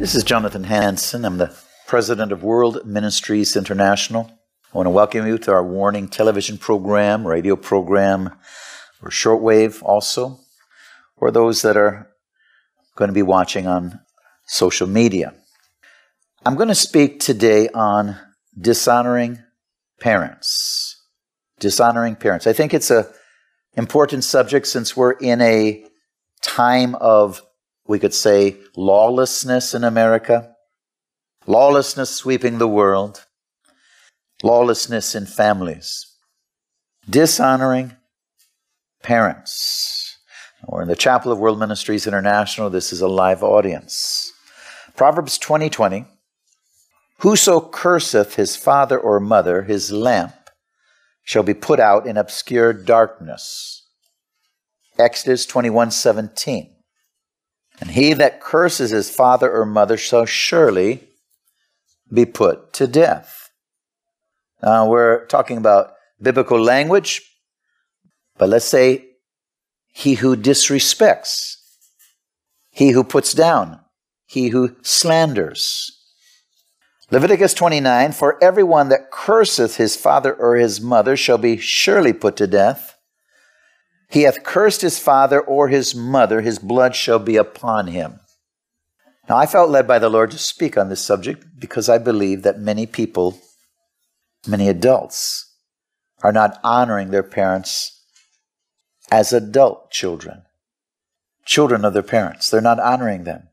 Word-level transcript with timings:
This 0.00 0.14
is 0.14 0.24
Jonathan 0.24 0.64
Hansen. 0.64 1.26
I'm 1.26 1.36
the 1.36 1.54
president 1.86 2.32
of 2.32 2.42
World 2.42 2.86
Ministries 2.86 3.54
International. 3.54 4.30
I 4.72 4.78
want 4.78 4.86
to 4.86 4.90
welcome 4.90 5.26
you 5.26 5.36
to 5.36 5.52
our 5.52 5.62
Warning 5.62 6.08
television 6.08 6.56
program, 6.56 7.26
radio 7.26 7.54
program, 7.54 8.30
or 9.02 9.10
shortwave 9.10 9.82
also 9.82 10.40
or 11.18 11.30
those 11.30 11.60
that 11.60 11.76
are 11.76 12.08
going 12.96 13.10
to 13.10 13.12
be 13.12 13.20
watching 13.20 13.66
on 13.66 14.00
social 14.46 14.86
media. 14.86 15.34
I'm 16.46 16.56
going 16.56 16.68
to 16.68 16.74
speak 16.74 17.20
today 17.20 17.68
on 17.68 18.16
dishonoring 18.58 19.40
parents. 20.00 20.96
Dishonoring 21.58 22.16
parents. 22.16 22.46
I 22.46 22.54
think 22.54 22.72
it's 22.72 22.90
a 22.90 23.12
important 23.74 24.24
subject 24.24 24.66
since 24.66 24.96
we're 24.96 25.12
in 25.12 25.42
a 25.42 25.84
time 26.42 26.94
of 26.94 27.42
we 27.90 27.98
could 27.98 28.14
say 28.14 28.56
lawlessness 28.76 29.74
in 29.74 29.82
America, 29.82 30.54
lawlessness 31.48 32.08
sweeping 32.08 32.58
the 32.58 32.68
world, 32.68 33.26
lawlessness 34.44 35.16
in 35.16 35.26
families, 35.26 36.06
dishonoring 37.10 37.96
parents. 39.02 40.18
We're 40.68 40.82
in 40.82 40.88
the 40.88 40.94
Chapel 40.94 41.32
of 41.32 41.40
World 41.40 41.58
Ministries 41.58 42.06
International. 42.06 42.70
This 42.70 42.92
is 42.92 43.00
a 43.00 43.08
live 43.08 43.42
audience. 43.42 44.32
Proverbs 44.94 45.36
20 45.36 45.68
20. 45.68 46.04
Whoso 47.18 47.60
curseth 47.60 48.36
his 48.36 48.54
father 48.54 49.00
or 49.00 49.18
mother, 49.18 49.62
his 49.62 49.90
lamp 49.90 50.36
shall 51.24 51.42
be 51.42 51.54
put 51.54 51.80
out 51.80 52.06
in 52.06 52.16
obscure 52.16 52.72
darkness. 52.72 53.88
Exodus 54.96 55.44
21 55.44 55.90
17. 55.90 56.76
And 57.80 57.90
he 57.90 58.12
that 58.12 58.40
curses 58.40 58.90
his 58.90 59.10
father 59.10 59.50
or 59.50 59.64
mother 59.64 59.96
shall 59.96 60.26
surely 60.26 61.08
be 62.12 62.26
put 62.26 62.72
to 62.74 62.86
death. 62.86 63.50
Now 64.62 64.88
we're 64.88 65.26
talking 65.26 65.56
about 65.56 65.94
biblical 66.20 66.60
language, 66.60 67.22
but 68.36 68.50
let's 68.50 68.66
say 68.66 69.06
he 69.92 70.14
who 70.14 70.36
disrespects, 70.36 71.56
he 72.70 72.90
who 72.90 73.02
puts 73.02 73.32
down, 73.32 73.80
he 74.26 74.48
who 74.48 74.76
slanders. 74.82 75.96
Leviticus 77.10 77.54
29 77.54 78.12
For 78.12 78.42
everyone 78.42 78.88
that 78.90 79.10
curseth 79.10 79.76
his 79.76 79.96
father 79.96 80.32
or 80.32 80.56
his 80.56 80.80
mother 80.80 81.16
shall 81.16 81.38
be 81.38 81.56
surely 81.56 82.12
put 82.12 82.36
to 82.36 82.46
death. 82.46 82.89
He 84.10 84.22
hath 84.22 84.42
cursed 84.42 84.82
his 84.82 84.98
father 84.98 85.40
or 85.40 85.68
his 85.68 85.94
mother, 85.94 86.40
his 86.40 86.58
blood 86.58 86.96
shall 86.96 87.20
be 87.20 87.36
upon 87.36 87.86
him. 87.86 88.20
Now, 89.28 89.36
I 89.36 89.46
felt 89.46 89.70
led 89.70 89.86
by 89.86 90.00
the 90.00 90.08
Lord 90.08 90.32
to 90.32 90.38
speak 90.38 90.76
on 90.76 90.88
this 90.88 91.04
subject 91.04 91.44
because 91.60 91.88
I 91.88 91.98
believe 91.98 92.42
that 92.42 92.58
many 92.58 92.86
people, 92.86 93.38
many 94.48 94.68
adults, 94.68 95.54
are 96.24 96.32
not 96.32 96.58
honoring 96.64 97.10
their 97.10 97.22
parents 97.22 98.02
as 99.12 99.32
adult 99.32 99.92
children, 99.92 100.42
children 101.44 101.84
of 101.84 101.94
their 101.94 102.02
parents. 102.02 102.50
They're 102.50 102.60
not 102.60 102.80
honoring 102.80 103.22
them. 103.22 103.48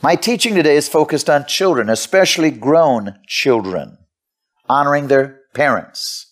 My 0.00 0.14
teaching 0.14 0.54
today 0.54 0.76
is 0.76 0.88
focused 0.88 1.28
on 1.28 1.46
children, 1.46 1.88
especially 1.88 2.52
grown 2.52 3.18
children, 3.26 3.98
honoring 4.68 5.08
their 5.08 5.40
parents. 5.54 6.27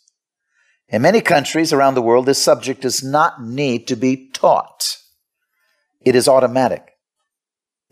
In 0.88 1.02
many 1.02 1.20
countries 1.20 1.72
around 1.72 1.94
the 1.94 2.02
world, 2.02 2.26
this 2.26 2.42
subject 2.42 2.82
does 2.82 3.02
not 3.02 3.42
need 3.42 3.88
to 3.88 3.96
be 3.96 4.30
taught. 4.30 4.98
It 6.00 6.14
is 6.14 6.28
automatic 6.28 6.92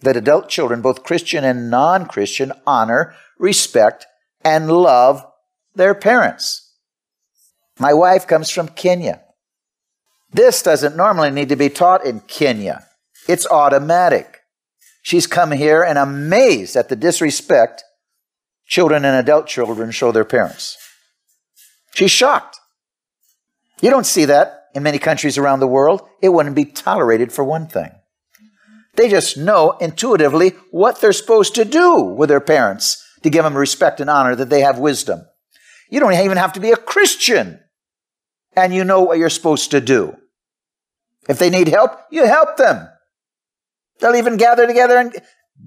that 0.00 0.16
adult 0.16 0.48
children, 0.48 0.80
both 0.80 1.02
Christian 1.02 1.44
and 1.44 1.70
non 1.70 2.06
Christian, 2.06 2.52
honor, 2.66 3.14
respect, 3.38 4.06
and 4.44 4.70
love 4.70 5.24
their 5.74 5.94
parents. 5.94 6.72
My 7.78 7.92
wife 7.92 8.26
comes 8.26 8.50
from 8.50 8.68
Kenya. 8.68 9.22
This 10.32 10.62
doesn't 10.62 10.96
normally 10.96 11.30
need 11.30 11.48
to 11.48 11.56
be 11.56 11.68
taught 11.68 12.04
in 12.04 12.20
Kenya. 12.20 12.86
It's 13.28 13.46
automatic. 13.46 14.40
She's 15.02 15.26
come 15.26 15.52
here 15.52 15.82
and 15.82 15.98
amazed 15.98 16.76
at 16.76 16.88
the 16.88 16.96
disrespect 16.96 17.82
children 18.66 19.04
and 19.04 19.16
adult 19.16 19.46
children 19.46 19.90
show 19.90 20.12
their 20.12 20.24
parents. 20.24 20.76
She's 21.94 22.10
shocked. 22.10 22.58
You 23.84 23.90
don't 23.90 24.06
see 24.06 24.24
that 24.24 24.68
in 24.74 24.82
many 24.82 24.98
countries 24.98 25.36
around 25.36 25.60
the 25.60 25.66
world. 25.66 26.08
It 26.22 26.30
wouldn't 26.30 26.56
be 26.56 26.64
tolerated 26.64 27.34
for 27.34 27.44
one 27.44 27.66
thing. 27.66 27.90
They 28.94 29.10
just 29.10 29.36
know 29.36 29.72
intuitively 29.72 30.54
what 30.70 31.02
they're 31.02 31.12
supposed 31.12 31.54
to 31.56 31.66
do 31.66 32.00
with 32.00 32.30
their 32.30 32.40
parents 32.40 33.06
to 33.22 33.28
give 33.28 33.44
them 33.44 33.54
respect 33.54 34.00
and 34.00 34.08
honor, 34.08 34.34
that 34.36 34.48
they 34.48 34.62
have 34.62 34.78
wisdom. 34.78 35.26
You 35.90 36.00
don't 36.00 36.14
even 36.14 36.38
have 36.38 36.54
to 36.54 36.60
be 36.60 36.70
a 36.70 36.78
Christian 36.78 37.60
and 38.56 38.72
you 38.72 38.84
know 38.84 39.02
what 39.02 39.18
you're 39.18 39.28
supposed 39.28 39.72
to 39.72 39.82
do. 39.82 40.16
If 41.28 41.38
they 41.38 41.50
need 41.50 41.68
help, 41.68 41.90
you 42.10 42.24
help 42.24 42.56
them. 42.56 42.88
They'll 44.00 44.16
even 44.16 44.38
gather 44.38 44.66
together 44.66 44.96
and 44.96 45.14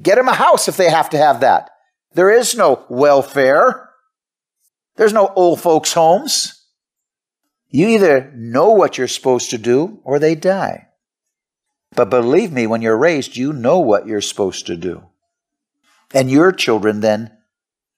get 0.02 0.16
them 0.16 0.28
a 0.28 0.34
house 0.34 0.68
if 0.68 0.76
they 0.76 0.90
have 0.90 1.12
to 1.12 1.20
have 1.20 1.42
that. 1.42 1.70
There 2.14 2.32
is 2.32 2.56
no 2.56 2.84
welfare. 2.90 3.92
There's 4.96 5.14
no 5.14 5.32
old 5.36 5.62
folks' 5.62 5.94
homes. 5.94 6.57
You 7.70 7.88
either 7.90 8.32
know 8.36 8.72
what 8.72 8.98
you're 8.98 9.08
supposed 9.08 9.50
to 9.50 9.58
do 9.58 10.00
or 10.04 10.20
they 10.20 10.36
die. 10.36 10.88
But 11.96 12.10
believe 12.10 12.52
me, 12.52 12.68
when 12.68 12.82
you're 12.82 12.98
raised, 12.98 13.38
you 13.38 13.54
know 13.54 13.80
what 13.80 14.08
you're 14.08 14.22
supposed 14.22 14.68
to 14.68 14.76
do. 14.76 15.04
And 16.14 16.32
your 16.32 16.52
children 16.52 17.02
then 17.02 17.32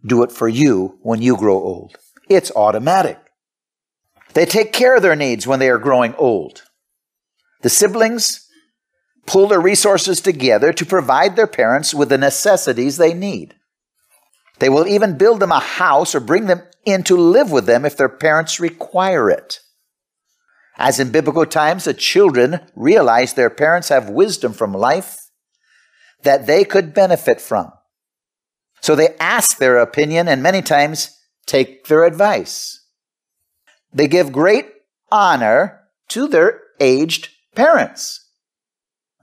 do 0.05 0.23
it 0.23 0.31
for 0.31 0.47
you 0.47 0.97
when 1.01 1.21
you 1.21 1.37
grow 1.37 1.55
old. 1.55 1.97
It's 2.29 2.51
automatic. 2.55 3.19
They 4.33 4.45
take 4.45 4.71
care 4.71 4.95
of 4.95 5.01
their 5.01 5.15
needs 5.15 5.45
when 5.45 5.59
they 5.59 5.69
are 5.69 5.77
growing 5.77 6.15
old. 6.15 6.63
The 7.61 7.69
siblings 7.69 8.47
pull 9.25 9.47
their 9.47 9.59
resources 9.59 10.21
together 10.21 10.71
to 10.73 10.85
provide 10.85 11.35
their 11.35 11.47
parents 11.47 11.93
with 11.93 12.09
the 12.09 12.17
necessities 12.17 12.97
they 12.97 13.13
need. 13.13 13.55
They 14.59 14.69
will 14.69 14.87
even 14.87 15.17
build 15.17 15.39
them 15.39 15.51
a 15.51 15.59
house 15.59 16.13
or 16.13 16.19
bring 16.19 16.45
them 16.45 16.61
in 16.85 17.03
to 17.03 17.15
live 17.15 17.51
with 17.51 17.65
them 17.65 17.85
if 17.85 17.97
their 17.97 18.09
parents 18.09 18.59
require 18.59 19.29
it. 19.29 19.59
As 20.77 20.99
in 20.99 21.11
biblical 21.11 21.45
times, 21.45 21.85
the 21.85 21.93
children 21.93 22.61
realize 22.75 23.33
their 23.33 23.49
parents 23.49 23.89
have 23.89 24.09
wisdom 24.09 24.53
from 24.53 24.73
life 24.73 25.29
that 26.23 26.47
they 26.47 26.63
could 26.63 26.93
benefit 26.93 27.41
from. 27.41 27.71
So 28.81 28.95
they 28.95 29.15
ask 29.19 29.57
their 29.57 29.77
opinion 29.77 30.27
and 30.27 30.41
many 30.41 30.61
times 30.61 31.17
take 31.45 31.87
their 31.87 32.05
advice. 32.05 32.81
They 33.93 34.07
give 34.07 34.31
great 34.31 34.67
honor 35.11 35.81
to 36.09 36.27
their 36.27 36.61
aged 36.79 37.29
parents. 37.55 38.25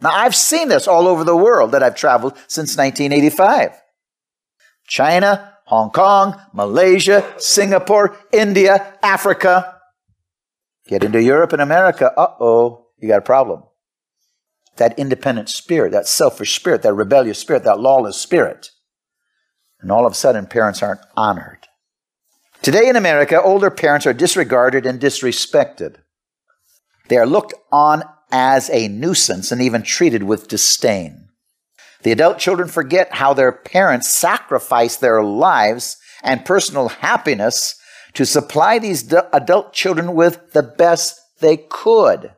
Now, 0.00 0.10
I've 0.10 0.34
seen 0.34 0.68
this 0.68 0.86
all 0.86 1.08
over 1.08 1.24
the 1.24 1.36
world 1.36 1.72
that 1.72 1.82
I've 1.82 1.96
traveled 1.96 2.36
since 2.48 2.76
1985. 2.76 3.80
China, 4.86 5.54
Hong 5.66 5.90
Kong, 5.90 6.40
Malaysia, 6.52 7.24
Singapore, 7.38 8.16
India, 8.32 8.94
Africa. 9.02 9.80
Get 10.86 11.02
into 11.02 11.22
Europe 11.22 11.52
and 11.52 11.62
America, 11.62 12.12
uh 12.16 12.34
oh, 12.40 12.86
you 12.98 13.08
got 13.08 13.18
a 13.18 13.22
problem. 13.22 13.64
That 14.76 14.98
independent 14.98 15.48
spirit, 15.48 15.92
that 15.92 16.06
selfish 16.06 16.54
spirit, 16.54 16.82
that 16.82 16.94
rebellious 16.94 17.38
spirit, 17.38 17.64
that 17.64 17.80
lawless 17.80 18.16
spirit. 18.16 18.70
And 19.80 19.90
all 19.90 20.06
of 20.06 20.12
a 20.12 20.16
sudden, 20.16 20.46
parents 20.46 20.82
aren't 20.82 21.00
honored. 21.16 21.66
Today 22.62 22.88
in 22.88 22.96
America, 22.96 23.40
older 23.40 23.70
parents 23.70 24.06
are 24.06 24.12
disregarded 24.12 24.86
and 24.86 25.00
disrespected. 25.00 25.96
They 27.08 27.16
are 27.16 27.26
looked 27.26 27.54
on 27.70 28.02
as 28.30 28.70
a 28.70 28.88
nuisance 28.88 29.52
and 29.52 29.60
even 29.62 29.82
treated 29.82 30.22
with 30.24 30.48
disdain. 30.48 31.25
The 32.06 32.12
adult 32.12 32.38
children 32.38 32.68
forget 32.68 33.14
how 33.14 33.34
their 33.34 33.50
parents 33.50 34.08
sacrificed 34.08 35.00
their 35.00 35.24
lives 35.24 35.96
and 36.22 36.44
personal 36.44 36.86
happiness 36.86 37.74
to 38.12 38.24
supply 38.24 38.78
these 38.78 39.12
adult 39.32 39.72
children 39.72 40.14
with 40.14 40.52
the 40.52 40.62
best 40.62 41.20
they 41.40 41.56
could. 41.56 42.32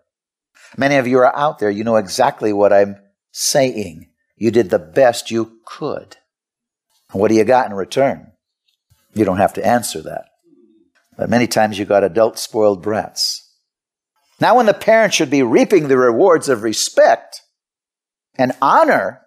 Many 0.79 0.97
of 0.97 1.07
you 1.07 1.19
are 1.19 1.37
out 1.37 1.59
there, 1.59 1.69
you 1.69 1.85
know 1.85 1.97
exactly 1.97 2.51
what 2.51 2.73
I'm 2.73 2.97
saying. 3.31 4.09
You 4.37 4.51
did 4.51 4.71
the 4.71 4.79
best 4.79 5.31
you 5.31 5.59
could. 5.67 6.17
What 7.13 7.29
do 7.29 7.35
you 7.35 7.45
got 7.45 7.71
in 7.71 7.77
return? 7.77 8.33
You 9.13 9.27
don't 9.27 9.37
have 9.37 9.53
to 9.53 9.67
answer 9.67 10.01
that. 10.01 10.25
But 11.19 11.29
many 11.29 11.47
times 11.47 11.79
you 11.79 11.85
got 11.85 12.05
adult 12.05 12.39
spoiled 12.39 12.83
brats. 12.83 13.47
Now, 14.41 14.57
when 14.57 14.65
the 14.65 14.73
parent 14.73 15.13
should 15.13 15.29
be 15.29 15.43
reaping 15.43 15.89
the 15.89 15.99
rewards 15.99 16.49
of 16.49 16.63
respect 16.63 17.43
and 18.39 18.53
honor, 18.63 19.27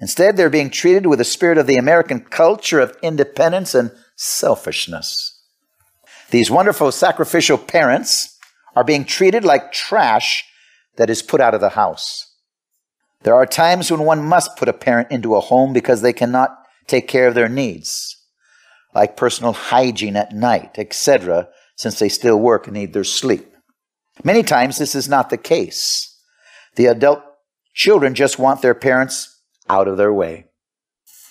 instead 0.00 0.36
they're 0.36 0.50
being 0.50 0.70
treated 0.70 1.06
with 1.06 1.18
the 1.18 1.24
spirit 1.24 1.58
of 1.58 1.66
the 1.66 1.76
American 1.76 2.20
culture 2.20 2.80
of 2.80 2.96
independence 3.02 3.74
and 3.74 3.90
selfishness. 4.16 5.42
These 6.30 6.50
wonderful 6.50 6.92
sacrificial 6.92 7.58
parents 7.58 8.38
are 8.76 8.84
being 8.84 9.04
treated 9.04 9.44
like 9.44 9.72
trash 9.72 10.44
that 10.96 11.10
is 11.10 11.22
put 11.22 11.40
out 11.40 11.54
of 11.54 11.60
the 11.60 11.70
house. 11.70 12.34
There 13.22 13.34
are 13.34 13.46
times 13.46 13.90
when 13.90 14.00
one 14.00 14.22
must 14.22 14.56
put 14.56 14.68
a 14.68 14.72
parent 14.72 15.10
into 15.10 15.34
a 15.34 15.40
home 15.40 15.72
because 15.72 16.02
they 16.02 16.12
cannot 16.12 16.56
take 16.86 17.08
care 17.08 17.26
of 17.26 17.34
their 17.34 17.48
needs, 17.48 18.16
like 18.94 19.16
personal 19.16 19.52
hygiene 19.52 20.16
at 20.16 20.32
night, 20.32 20.78
etc., 20.78 21.48
since 21.76 21.98
they 21.98 22.08
still 22.08 22.38
work 22.38 22.66
and 22.66 22.74
need 22.74 22.92
their 22.92 23.04
sleep. 23.04 23.54
Many 24.24 24.42
times 24.42 24.78
this 24.78 24.94
is 24.94 25.08
not 25.08 25.30
the 25.30 25.36
case. 25.36 26.16
The 26.74 26.86
adult 26.86 27.22
children 27.74 28.14
just 28.14 28.38
want 28.38 28.62
their 28.62 28.74
parents 28.74 29.37
out 29.68 29.88
of 29.88 29.96
their 29.96 30.12
way. 30.12 30.46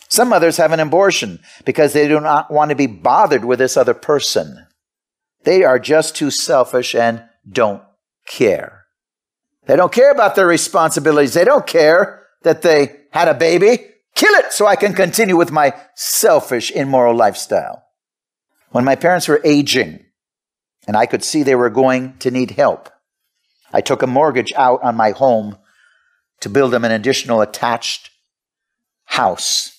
Some 0.09 0.29
mothers 0.29 0.57
have 0.57 0.71
an 0.71 0.79
abortion 0.79 1.39
because 1.65 1.93
they 1.93 2.07
do 2.07 2.19
not 2.19 2.51
want 2.51 2.69
to 2.69 2.75
be 2.75 2.87
bothered 2.87 3.43
with 3.43 3.59
this 3.59 3.75
other 3.75 3.93
person. 3.93 4.67
They 5.43 5.63
are 5.63 5.79
just 5.79 6.15
too 6.15 6.31
selfish 6.31 6.95
and 6.95 7.23
don't 7.49 7.83
care. 8.27 8.85
They 9.65 9.75
don't 9.75 9.91
care 9.91 10.11
about 10.11 10.35
their 10.35 10.47
responsibilities. 10.47 11.33
They 11.33 11.43
don't 11.45 11.67
care 11.67 12.25
that 12.43 12.61
they 12.61 13.01
had 13.11 13.27
a 13.27 13.33
baby. 13.33 13.85
Kill 14.15 14.33
it 14.35 14.53
so 14.53 14.65
I 14.65 14.75
can 14.75 14.93
continue 14.93 15.35
with 15.35 15.51
my 15.51 15.73
selfish, 15.95 16.71
immoral 16.71 17.15
lifestyle. 17.15 17.83
When 18.71 18.85
my 18.85 18.95
parents 18.95 19.27
were 19.27 19.41
aging, 19.43 20.05
and 20.87 20.95
I 20.95 21.05
could 21.05 21.23
see 21.23 21.43
they 21.43 21.55
were 21.55 21.69
going 21.69 22.17
to 22.19 22.31
need 22.31 22.51
help. 22.51 22.89
I 23.73 23.81
took 23.81 24.01
a 24.01 24.07
mortgage 24.07 24.53
out 24.55 24.81
on 24.81 24.95
my 24.95 25.11
home 25.11 25.57
to 26.39 26.49
build 26.49 26.71
them 26.71 26.85
an 26.85 26.91
additional 26.91 27.41
attached 27.41 28.09
house. 29.17 29.73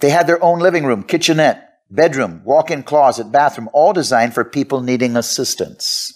They 0.00 0.10
had 0.10 0.26
their 0.26 0.42
own 0.42 0.60
living 0.60 0.84
room, 0.84 1.02
kitchenette, 1.02 1.68
bedroom, 1.90 2.42
walk 2.44 2.70
in 2.70 2.84
closet, 2.84 3.32
bathroom, 3.32 3.68
all 3.72 3.92
designed 3.92 4.34
for 4.34 4.44
people 4.44 4.80
needing 4.80 5.16
assistance. 5.16 6.12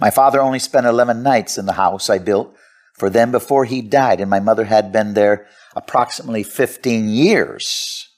My 0.00 0.10
father 0.10 0.40
only 0.40 0.60
spent 0.60 0.86
11 0.86 1.22
nights 1.22 1.58
in 1.58 1.66
the 1.66 1.72
house 1.72 2.08
I 2.08 2.18
built 2.18 2.54
for 2.98 3.10
them 3.10 3.32
before 3.32 3.64
he 3.64 3.82
died, 3.82 4.20
and 4.20 4.30
my 4.30 4.38
mother 4.38 4.64
had 4.64 4.92
been 4.92 5.14
there 5.14 5.46
approximately 5.74 6.44
15 6.44 7.08
years. 7.08 8.08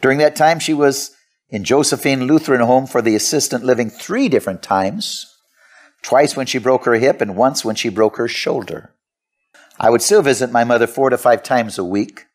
During 0.00 0.18
that 0.18 0.36
time, 0.36 0.60
she 0.60 0.74
was 0.74 1.10
in 1.48 1.64
Josephine 1.64 2.28
Lutheran 2.28 2.60
Home 2.60 2.86
for 2.86 3.02
the 3.02 3.16
assistant 3.16 3.64
living 3.64 3.90
three 3.90 4.28
different 4.28 4.62
times 4.62 5.26
twice 6.02 6.36
when 6.36 6.46
she 6.46 6.58
broke 6.58 6.84
her 6.84 6.94
hip 6.94 7.20
and 7.20 7.36
once 7.36 7.64
when 7.64 7.74
she 7.74 7.88
broke 7.88 8.16
her 8.18 8.28
shoulder. 8.28 8.94
I 9.80 9.90
would 9.90 10.02
still 10.02 10.22
visit 10.22 10.52
my 10.52 10.62
mother 10.62 10.86
four 10.86 11.10
to 11.10 11.18
five 11.18 11.42
times 11.42 11.78
a 11.78 11.84
week, 11.84 12.26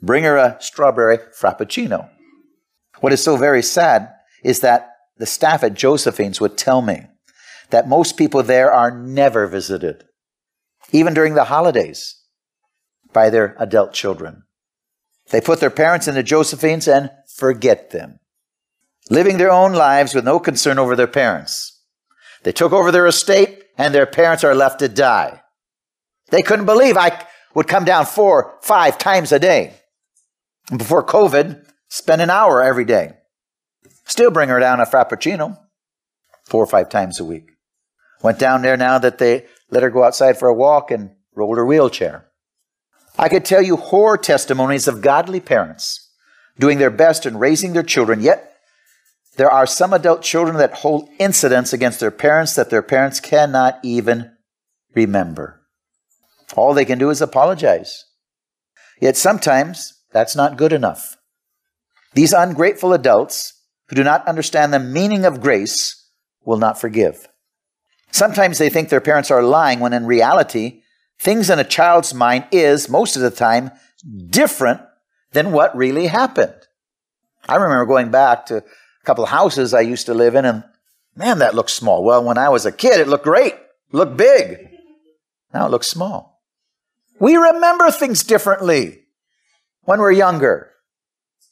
bring 0.00 0.24
her 0.24 0.36
a 0.36 0.56
strawberry 0.60 1.18
frappuccino. 1.18 2.08
What 3.00 3.12
is 3.12 3.22
so 3.22 3.36
very 3.36 3.62
sad 3.62 4.08
is 4.44 4.60
that 4.60 4.92
the 5.16 5.26
staff 5.26 5.64
at 5.64 5.74
Josephine's 5.74 6.40
would 6.40 6.56
tell 6.56 6.80
me 6.80 7.06
that 7.70 7.88
most 7.88 8.16
people 8.16 8.42
there 8.42 8.72
are 8.72 8.96
never 8.96 9.46
visited, 9.46 10.04
even 10.92 11.14
during 11.14 11.34
the 11.34 11.44
holidays, 11.44 12.22
by 13.12 13.28
their 13.28 13.56
adult 13.58 13.92
children. 13.92 14.44
They 15.30 15.40
put 15.40 15.60
their 15.60 15.70
parents 15.70 16.08
into 16.08 16.22
Josephine's 16.22 16.86
and 16.88 17.10
forget 17.26 17.90
them 17.90 18.20
living 19.10 19.38
their 19.38 19.50
own 19.50 19.72
lives 19.72 20.14
with 20.14 20.24
no 20.24 20.38
concern 20.38 20.78
over 20.78 20.94
their 20.96 21.06
parents. 21.06 21.82
They 22.42 22.52
took 22.52 22.72
over 22.72 22.90
their 22.92 23.06
estate 23.06 23.64
and 23.76 23.94
their 23.94 24.06
parents 24.06 24.44
are 24.44 24.54
left 24.54 24.80
to 24.80 24.88
die. 24.88 25.42
They 26.30 26.42
couldn't 26.42 26.66
believe 26.66 26.96
I 26.96 27.26
would 27.54 27.68
come 27.68 27.84
down 27.84 28.06
four, 28.06 28.58
five 28.62 28.98
times 28.98 29.32
a 29.32 29.38
day. 29.38 29.74
And 30.70 30.78
before 30.78 31.04
COVID, 31.04 31.64
spend 31.88 32.22
an 32.22 32.30
hour 32.30 32.62
every 32.62 32.84
day. 32.84 33.14
Still 34.04 34.30
bring 34.30 34.48
her 34.48 34.60
down 34.60 34.80
a 34.80 34.86
frappuccino 34.86 35.58
four 36.44 36.62
or 36.62 36.66
five 36.66 36.88
times 36.88 37.20
a 37.20 37.24
week. 37.24 37.50
Went 38.22 38.38
down 38.38 38.62
there 38.62 38.76
now 38.76 38.98
that 38.98 39.18
they 39.18 39.46
let 39.70 39.82
her 39.82 39.90
go 39.90 40.02
outside 40.04 40.38
for 40.38 40.48
a 40.48 40.54
walk 40.54 40.90
and 40.90 41.10
rolled 41.34 41.56
her 41.56 41.66
wheelchair. 41.66 42.26
I 43.18 43.28
could 43.28 43.44
tell 43.44 43.62
you 43.62 43.76
horror 43.76 44.16
testimonies 44.16 44.88
of 44.88 45.02
godly 45.02 45.40
parents 45.40 46.10
doing 46.58 46.78
their 46.78 46.90
best 46.90 47.26
in 47.26 47.38
raising 47.38 47.72
their 47.72 47.82
children, 47.82 48.20
yet 48.20 48.56
there 49.36 49.50
are 49.50 49.66
some 49.66 49.92
adult 49.92 50.22
children 50.22 50.56
that 50.56 50.74
hold 50.74 51.08
incidents 51.18 51.72
against 51.72 52.00
their 52.00 52.10
parents 52.10 52.54
that 52.56 52.70
their 52.70 52.82
parents 52.82 53.20
cannot 53.20 53.78
even 53.84 54.32
remember. 54.94 55.57
All 56.56 56.74
they 56.74 56.84
can 56.84 56.98
do 56.98 57.10
is 57.10 57.20
apologize. 57.20 58.04
Yet 59.00 59.16
sometimes 59.16 59.94
that's 60.12 60.34
not 60.34 60.56
good 60.56 60.72
enough. 60.72 61.16
These 62.14 62.32
ungrateful 62.32 62.92
adults 62.92 63.52
who 63.88 63.96
do 63.96 64.04
not 64.04 64.26
understand 64.26 64.72
the 64.72 64.78
meaning 64.78 65.24
of 65.24 65.40
grace 65.40 66.10
will 66.44 66.56
not 66.56 66.80
forgive. 66.80 67.28
Sometimes 68.10 68.58
they 68.58 68.70
think 68.70 68.88
their 68.88 69.00
parents 69.00 69.30
are 69.30 69.42
lying 69.42 69.80
when 69.80 69.92
in 69.92 70.06
reality, 70.06 70.82
things 71.18 71.50
in 71.50 71.58
a 71.58 71.64
child's 71.64 72.14
mind 72.14 72.46
is, 72.50 72.88
most 72.88 73.16
of 73.16 73.22
the 73.22 73.30
time, 73.30 73.70
different 74.30 74.80
than 75.32 75.52
what 75.52 75.76
really 75.76 76.06
happened. 76.06 76.54
I 77.46 77.56
remember 77.56 77.86
going 77.86 78.10
back 78.10 78.46
to 78.46 78.58
a 78.58 78.62
couple 79.04 79.24
of 79.24 79.30
houses 79.30 79.74
I 79.74 79.80
used 79.80 80.06
to 80.06 80.14
live 80.14 80.34
in, 80.34 80.44
and 80.44 80.64
man, 81.14 81.38
that 81.40 81.54
looked 81.54 81.70
small. 81.70 82.02
Well, 82.02 82.24
when 82.24 82.38
I 82.38 82.48
was 82.48 82.64
a 82.64 82.72
kid, 82.72 83.00
it 83.00 83.08
looked 83.08 83.24
great, 83.24 83.54
looked 83.92 84.16
big. 84.16 84.70
Now 85.52 85.66
it 85.66 85.70
looks 85.70 85.86
small. 85.86 86.37
We 87.20 87.36
remember 87.36 87.90
things 87.90 88.22
differently 88.22 89.04
when 89.82 90.00
we're 90.00 90.12
younger. 90.12 90.70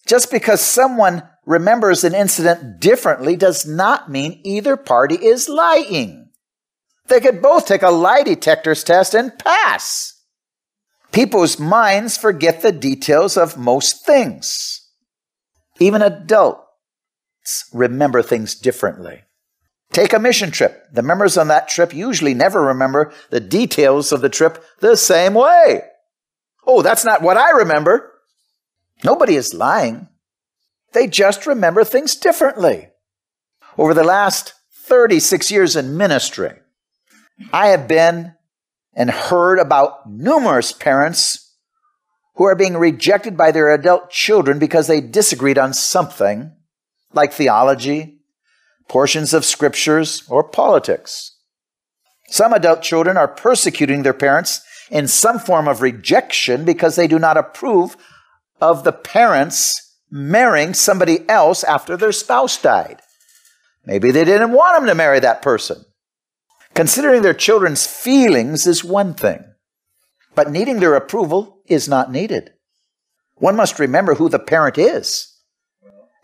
Just 0.07 0.31
because 0.31 0.61
someone 0.61 1.23
remembers 1.45 2.05
an 2.05 2.15
incident 2.15 2.81
differently 2.81 3.37
does 3.37 3.67
not 3.67 4.11
mean 4.11 4.41
either 4.45 4.77
party 4.77 5.17
is 5.17 5.49
lying. 5.49 6.31
They 7.09 7.21
could 7.21 7.43
both 7.43 7.67
take 7.67 7.83
a 7.83 7.91
lie 7.91 8.23
detector's 8.23 8.85
test 8.85 9.15
and 9.15 9.37
pass. 9.39 10.13
People's 11.13 11.59
minds 11.59 12.17
forget 12.17 12.63
the 12.63 12.73
details 12.73 13.37
of 13.37 13.57
most 13.57 14.05
things. 14.05 14.91
Even 15.79 16.03
adults 16.03 16.61
remember 17.73 18.23
things 18.23 18.55
differently. 18.55 19.23
Take 19.97 20.13
a 20.13 20.19
mission 20.19 20.51
trip. 20.51 20.93
The 20.93 21.01
members 21.01 21.39
on 21.39 21.49
that 21.49 21.69
trip 21.69 21.95
usually 21.95 22.35
never 22.35 22.61
remember 22.61 23.15
the 23.31 23.41
details 23.41 24.13
of 24.13 24.21
the 24.21 24.29
trip 24.29 24.63
the 24.81 24.95
same 24.95 25.33
way. 25.33 25.85
Oh, 26.67 26.83
that's 26.83 27.03
not 27.03 27.23
what 27.23 27.39
I 27.39 27.53
remember. 27.53 28.13
Nobody 29.03 29.37
is 29.37 29.55
lying. 29.55 30.09
They 30.93 31.07
just 31.07 31.47
remember 31.47 31.83
things 31.83 32.15
differently. 32.15 32.89
Over 33.79 33.95
the 33.95 34.05
last 34.05 34.53
36 34.85 35.51
years 35.51 35.77
in 35.77 35.97
ministry, 35.97 36.53
I 37.51 37.69
have 37.69 37.89
been 37.89 38.35
and 38.93 39.11
heard 39.11 39.59
about 39.59 40.11
numerous 40.11 40.73
parents 40.73 41.57
who 42.35 42.45
are 42.45 42.55
being 42.55 42.77
rejected 42.77 43.35
by 43.35 43.51
their 43.51 43.73
adult 43.73 44.11
children 44.11 44.59
because 44.59 44.89
they 44.89 45.01
disagreed 45.01 45.57
on 45.57 45.73
something 45.73 46.53
like 47.15 47.33
theology, 47.33 48.16
portions 48.89 49.35
of 49.35 49.45
scriptures, 49.45 50.23
or 50.29 50.45
politics. 50.45 51.37
Some 52.29 52.53
adult 52.53 52.83
children 52.83 53.17
are 53.17 53.29
persecuting 53.29 54.03
their 54.03 54.15
parents 54.15 54.63
in 54.91 55.09
some 55.09 55.39
form 55.39 55.69
of 55.69 55.83
rejection 55.83 56.65
because 56.65 56.97
they 56.97 57.07
do 57.07 57.19
not 57.19 57.37
approve 57.37 57.97
of 58.61 58.85
the 58.85 58.93
parents 58.93 59.97
marrying 60.11 60.75
somebody 60.75 61.29
else 61.29 61.65
after 61.65 61.97
their 61.97 62.13
spouse 62.13 62.61
died. 62.61 63.01
Maybe 63.85 64.11
they 64.11 64.25
didn't 64.25 64.53
want 64.53 64.77
them 64.77 64.87
to 64.87 64.95
marry 64.95 65.21
that 65.21 65.43
person. 65.43 65.85
Considering 66.75 67.23
their 67.23 67.35
children's 67.35 67.87
feelings 67.87 68.67
is 68.67 68.85
one 68.85 69.15
thing, 69.15 69.45
but 70.35 70.51
needing 70.51 70.81
their 70.81 70.95
approval 70.95 71.63
is 71.67 71.89
not 71.89 72.13
needed. 72.13 72.51
One 73.37 73.57
must 73.57 73.79
remember 73.79 74.15
who 74.15 74.29
the 74.29 74.39
parent 74.39 74.79
is. 74.79 75.33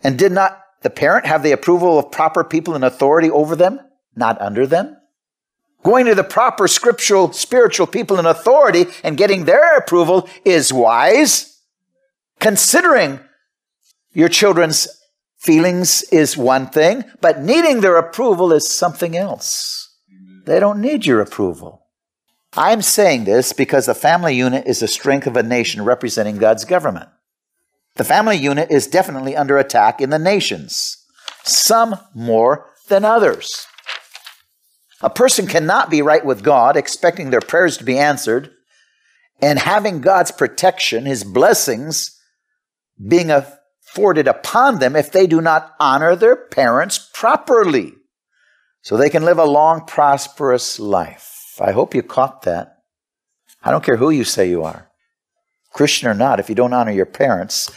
And 0.01 0.19
did 0.19 0.31
not 0.31 0.62
the 0.83 0.89
parent 0.89 1.25
have 1.25 1.43
the 1.43 1.51
approval 1.51 1.97
of 1.97 2.11
proper 2.11 2.43
people 2.43 2.75
in 2.75 2.83
authority 2.83 3.29
over 3.29 3.55
them, 3.55 3.79
not 4.15 4.39
under 4.41 4.67
them? 4.67 4.97
Going 5.83 6.05
to 6.05 6.15
the 6.15 6.23
proper 6.23 6.67
scriptural, 6.67 7.33
spiritual 7.33 7.87
people 7.87 8.17
in 8.17 8.25
authority 8.25 8.85
and 9.03 9.17
getting 9.17 9.45
their 9.45 9.77
approval 9.77 10.29
is 10.45 10.71
wise. 10.71 11.61
Considering 12.39 13.19
your 14.13 14.29
children's 14.29 14.87
feelings 15.37 16.03
is 16.03 16.37
one 16.37 16.67
thing, 16.67 17.03
but 17.19 17.41
needing 17.41 17.81
their 17.81 17.97
approval 17.97 18.53
is 18.53 18.69
something 18.69 19.17
else. 19.17 19.97
They 20.45 20.59
don't 20.59 20.79
need 20.79 21.05
your 21.05 21.19
approval. 21.19 21.87
I'm 22.55 22.81
saying 22.81 23.25
this 23.25 23.51
because 23.51 23.87
the 23.87 23.95
family 23.95 24.35
unit 24.35 24.67
is 24.67 24.79
the 24.79 24.87
strength 24.87 25.27
of 25.27 25.35
a 25.35 25.43
nation 25.43 25.83
representing 25.83 26.37
God's 26.37 26.65
government. 26.65 27.09
The 27.95 28.03
family 28.03 28.37
unit 28.37 28.71
is 28.71 28.87
definitely 28.87 29.35
under 29.35 29.57
attack 29.57 30.01
in 30.01 30.09
the 30.09 30.19
nations, 30.19 30.97
some 31.43 31.95
more 32.13 32.69
than 32.89 33.05
others. 33.05 33.67
A 35.01 35.09
person 35.09 35.47
cannot 35.47 35.89
be 35.89 36.01
right 36.01 36.25
with 36.25 36.43
God, 36.43 36.77
expecting 36.77 37.29
their 37.29 37.41
prayers 37.41 37.77
to 37.77 37.83
be 37.83 37.99
answered, 37.99 38.51
and 39.41 39.59
having 39.59 40.01
God's 40.01 40.31
protection, 40.31 41.05
His 41.05 41.23
blessings, 41.23 42.17
being 43.05 43.29
afforded 43.29 44.27
upon 44.27 44.79
them 44.79 44.95
if 44.95 45.11
they 45.11 45.27
do 45.27 45.41
not 45.41 45.73
honor 45.79 46.15
their 46.15 46.35
parents 46.35 47.09
properly 47.13 47.93
so 48.81 48.97
they 48.97 49.09
can 49.09 49.23
live 49.23 49.39
a 49.39 49.45
long, 49.45 49.85
prosperous 49.85 50.79
life. 50.79 51.55
I 51.59 51.71
hope 51.71 51.93
you 51.93 52.03
caught 52.03 52.43
that. 52.43 52.77
I 53.63 53.71
don't 53.71 53.83
care 53.83 53.97
who 53.97 54.09
you 54.09 54.23
say 54.23 54.49
you 54.49 54.63
are, 54.63 54.89
Christian 55.73 56.07
or 56.07 56.13
not, 56.13 56.39
if 56.39 56.49
you 56.49 56.55
don't 56.55 56.73
honor 56.73 56.91
your 56.91 57.05
parents, 57.05 57.69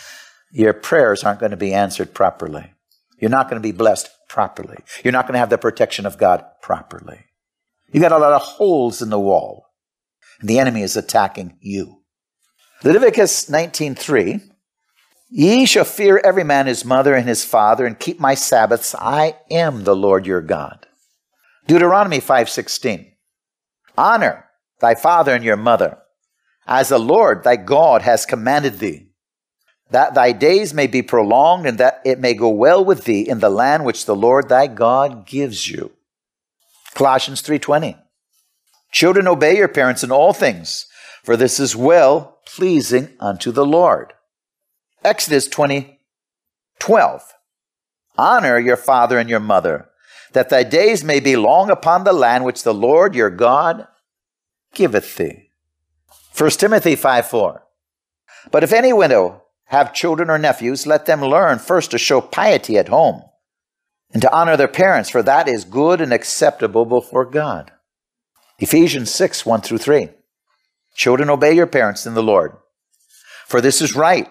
your 0.53 0.73
prayers 0.73 1.25
aren't 1.25 1.41
going 1.41 1.50
to 1.50 1.57
be 1.57 1.75
answered 1.75 2.15
properly. 2.15 2.73
You're 3.19 3.31
not 3.31 3.49
going 3.49 3.61
to 3.61 3.67
be 3.67 3.73
blessed 3.73 4.09
properly. 4.29 4.79
You're 5.03 5.12
not 5.12 5.26
going 5.26 5.35
to 5.35 5.38
have 5.38 5.50
the 5.50 5.59
protection 5.59 6.07
of 6.07 6.19
God 6.19 6.45
properly. 6.62 7.25
You 7.93 8.00
got 8.00 8.12
a 8.12 8.19
lot 8.19 8.33
of 8.33 8.43
holes 8.43 9.00
in 9.00 9.11
the 9.11 9.19
wall, 9.19 9.67
and 10.41 10.49
the 10.49 10.59
enemy 10.59 10.83
is 10.83 10.97
attacking 10.97 11.57
you. 11.61 12.03
Leviticus 12.85 13.49
19:3 13.49 14.50
Ye 15.29 15.67
shall 15.67 15.85
fear 15.85 16.21
every 16.23 16.45
man 16.45 16.67
his 16.67 16.85
mother 16.85 17.15
and 17.15 17.26
his 17.26 17.45
father 17.45 17.85
and 17.85 17.99
keep 17.99 18.21
my 18.21 18.35
sabbaths 18.35 18.95
I 18.95 19.37
am 19.50 19.85
the 19.85 19.97
Lord 19.97 20.26
your 20.26 20.43
God 20.43 20.87
Deuteronomy 21.67 22.21
5:16 22.21 23.12
Honor 23.97 24.45
thy 24.81 24.95
father 24.95 25.35
and 25.35 25.43
your 25.43 25.57
mother 25.57 25.99
as 26.67 26.89
the 26.89 26.99
Lord 26.99 27.45
thy 27.45 27.57
God 27.57 28.03
has 28.03 28.27
commanded 28.27 28.79
thee 28.79 29.07
that 29.91 30.15
thy 30.15 30.33
days 30.33 30.75
may 30.75 30.87
be 30.87 31.03
prolonged 31.03 31.67
and 31.67 31.79
that 31.79 32.01
it 32.05 32.19
may 32.19 32.35
go 32.35 32.49
well 32.49 32.85
with 32.85 33.05
thee 33.05 33.29
in 33.29 33.39
the 33.39 33.51
land 33.51 33.85
which 33.85 34.05
the 34.05 34.17
Lord 34.17 34.49
thy 34.49 34.67
God 34.67 35.27
gives 35.27 35.69
you. 35.69 35.93
Colossians 36.95 37.43
3:20 37.43 37.97
Children 38.91 39.29
obey 39.29 39.57
your 39.57 39.69
parents 39.69 40.03
in 40.03 40.11
all 40.11 40.33
things 40.33 40.87
for 41.23 41.37
this 41.37 41.61
is 41.61 41.77
well 41.77 42.39
pleasing 42.47 43.17
unto 43.21 43.51
the 43.53 43.67
Lord. 43.67 44.13
Exodus 45.05 45.49
20:12 45.49 47.35
Honor 48.19 48.59
your 48.59 48.77
father 48.77 49.19
and 49.19 49.29
your 49.29 49.41
mother 49.41 49.91
that 50.33 50.49
thy 50.49 50.63
days 50.63 51.05
may 51.05 51.21
be 51.21 51.37
long 51.37 51.71
upon 51.71 52.05
the 52.05 52.13
land 52.13 52.45
which 52.45 52.63
the 52.63 52.75
Lord 52.75 53.15
your 53.15 53.31
God 53.31 53.87
giveth 54.75 55.17
thee. 55.17 55.46
1 56.37 56.50
Timothy 56.50 56.97
5 56.97 57.26
4. 57.26 57.62
But 58.50 58.62
if 58.62 58.73
any 58.73 58.93
widow 58.93 59.43
have 59.66 59.95
children 59.95 60.31
or 60.31 60.38
nephews, 60.38 60.87
let 60.87 61.07
them 61.07 61.21
learn 61.21 61.59
first 61.59 61.90
to 61.90 61.99
show 61.99 62.21
piety 62.21 62.78
at 62.78 62.88
home 62.88 63.23
and 64.12 64.23
to 64.23 64.33
honor 64.33 64.57
their 64.57 64.69
parents, 64.69 65.11
for 65.11 65.23
that 65.23 65.49
is 65.49 65.64
good 65.64 66.00
and 66.00 66.12
acceptable 66.12 66.85
before 66.85 67.25
God. 67.25 67.73
Ephesians 68.59 69.11
6 69.11 69.45
1 69.45 69.61
through 69.62 69.78
3. 69.78 70.11
Children, 70.95 71.31
obey 71.31 71.52
your 71.52 71.66
parents 71.66 72.07
in 72.07 72.14
the 72.14 72.23
Lord, 72.23 72.52
for 73.47 73.61
this 73.61 73.83
is 73.83 73.95
right. 73.95 74.28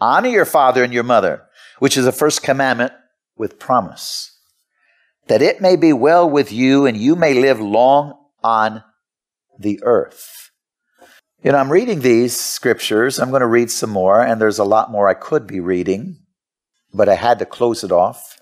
Honor 0.00 0.28
your 0.28 0.44
father 0.44 0.82
and 0.82 0.92
your 0.92 1.04
mother, 1.04 1.44
which 1.78 1.96
is 1.96 2.04
the 2.04 2.12
first 2.12 2.42
commandment 2.42 2.92
with 3.36 3.58
promise 3.58 4.32
that 5.28 5.42
it 5.42 5.60
may 5.60 5.76
be 5.76 5.92
well 5.92 6.28
with 6.28 6.52
you 6.52 6.86
and 6.86 6.96
you 6.96 7.16
may 7.16 7.34
live 7.34 7.60
long 7.60 8.14
on 8.42 8.82
the 9.58 9.80
earth. 9.82 10.41
You 11.44 11.50
know, 11.50 11.58
I'm 11.58 11.72
reading 11.72 12.00
these 12.00 12.38
scriptures. 12.38 13.18
I'm 13.18 13.30
going 13.30 13.40
to 13.40 13.46
read 13.48 13.68
some 13.68 13.90
more, 13.90 14.24
and 14.24 14.40
there's 14.40 14.60
a 14.60 14.64
lot 14.64 14.92
more 14.92 15.08
I 15.08 15.14
could 15.14 15.46
be 15.46 15.58
reading, 15.58 16.20
but 16.94 17.08
I 17.08 17.16
had 17.16 17.40
to 17.40 17.46
close 17.46 17.82
it 17.82 17.90
off. 17.90 18.40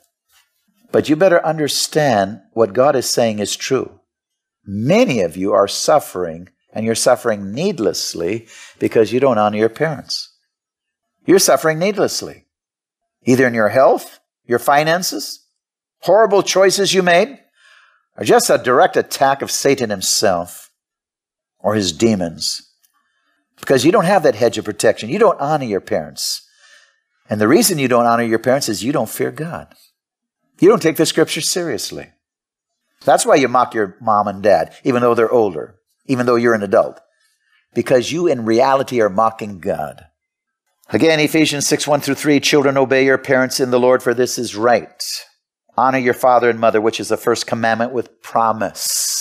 But 0.92 1.08
you 1.08 1.16
better 1.16 1.44
understand 1.44 2.40
what 2.52 2.74
God 2.74 2.94
is 2.94 3.08
saying 3.08 3.38
is 3.38 3.56
true. 3.56 4.00
Many 4.66 5.22
of 5.22 5.34
you 5.34 5.52
are 5.52 5.66
suffering, 5.66 6.50
and 6.74 6.84
you're 6.84 6.94
suffering 6.94 7.52
needlessly 7.52 8.48
because 8.78 9.14
you 9.14 9.20
don't 9.20 9.38
honor 9.38 9.56
your 9.56 9.70
parents. 9.70 10.36
You're 11.24 11.38
suffering 11.38 11.78
needlessly, 11.78 12.44
either 13.24 13.46
in 13.46 13.54
your 13.54 13.70
health, 13.70 14.20
your 14.44 14.58
finances, 14.58 15.46
horrible 16.00 16.42
choices 16.42 16.92
you 16.92 17.02
made 17.02 17.38
or 18.18 18.24
just 18.24 18.50
a 18.50 18.58
direct 18.58 18.98
attack 18.98 19.40
of 19.40 19.50
Satan 19.50 19.88
himself 19.88 20.70
or 21.58 21.74
his 21.74 21.92
demons. 21.92 22.69
Because 23.60 23.84
you 23.84 23.92
don't 23.92 24.04
have 24.04 24.22
that 24.22 24.34
hedge 24.34 24.58
of 24.58 24.64
protection. 24.64 25.10
You 25.10 25.18
don't 25.18 25.40
honor 25.40 25.64
your 25.64 25.80
parents. 25.80 26.46
And 27.28 27.40
the 27.40 27.48
reason 27.48 27.78
you 27.78 27.88
don't 27.88 28.06
honor 28.06 28.24
your 28.24 28.38
parents 28.38 28.68
is 28.68 28.82
you 28.82 28.92
don't 28.92 29.08
fear 29.08 29.30
God. 29.30 29.74
You 30.58 30.68
don't 30.68 30.82
take 30.82 30.96
the 30.96 31.06
scripture 31.06 31.40
seriously. 31.40 32.10
That's 33.04 33.24
why 33.24 33.36
you 33.36 33.48
mock 33.48 33.72
your 33.72 33.96
mom 34.00 34.28
and 34.28 34.42
dad, 34.42 34.74
even 34.84 35.00
though 35.00 35.14
they're 35.14 35.30
older, 35.30 35.76
even 36.06 36.26
though 36.26 36.36
you're 36.36 36.54
an 36.54 36.62
adult. 36.62 37.00
Because 37.72 38.12
you 38.12 38.26
in 38.26 38.44
reality 38.44 39.00
are 39.00 39.08
mocking 39.08 39.58
God. 39.60 40.06
Again, 40.90 41.20
Ephesians 41.20 41.66
6 41.66 41.86
1 41.86 42.00
through 42.00 42.16
3 42.16 42.40
Children, 42.40 42.76
obey 42.76 43.04
your 43.04 43.16
parents 43.16 43.60
in 43.60 43.70
the 43.70 43.78
Lord, 43.78 44.02
for 44.02 44.12
this 44.12 44.38
is 44.38 44.56
right. 44.56 45.02
Honor 45.76 45.98
your 45.98 46.14
father 46.14 46.50
and 46.50 46.58
mother, 46.58 46.80
which 46.80 46.98
is 46.98 47.08
the 47.08 47.16
first 47.16 47.46
commandment 47.46 47.92
with 47.92 48.20
promise. 48.22 49.19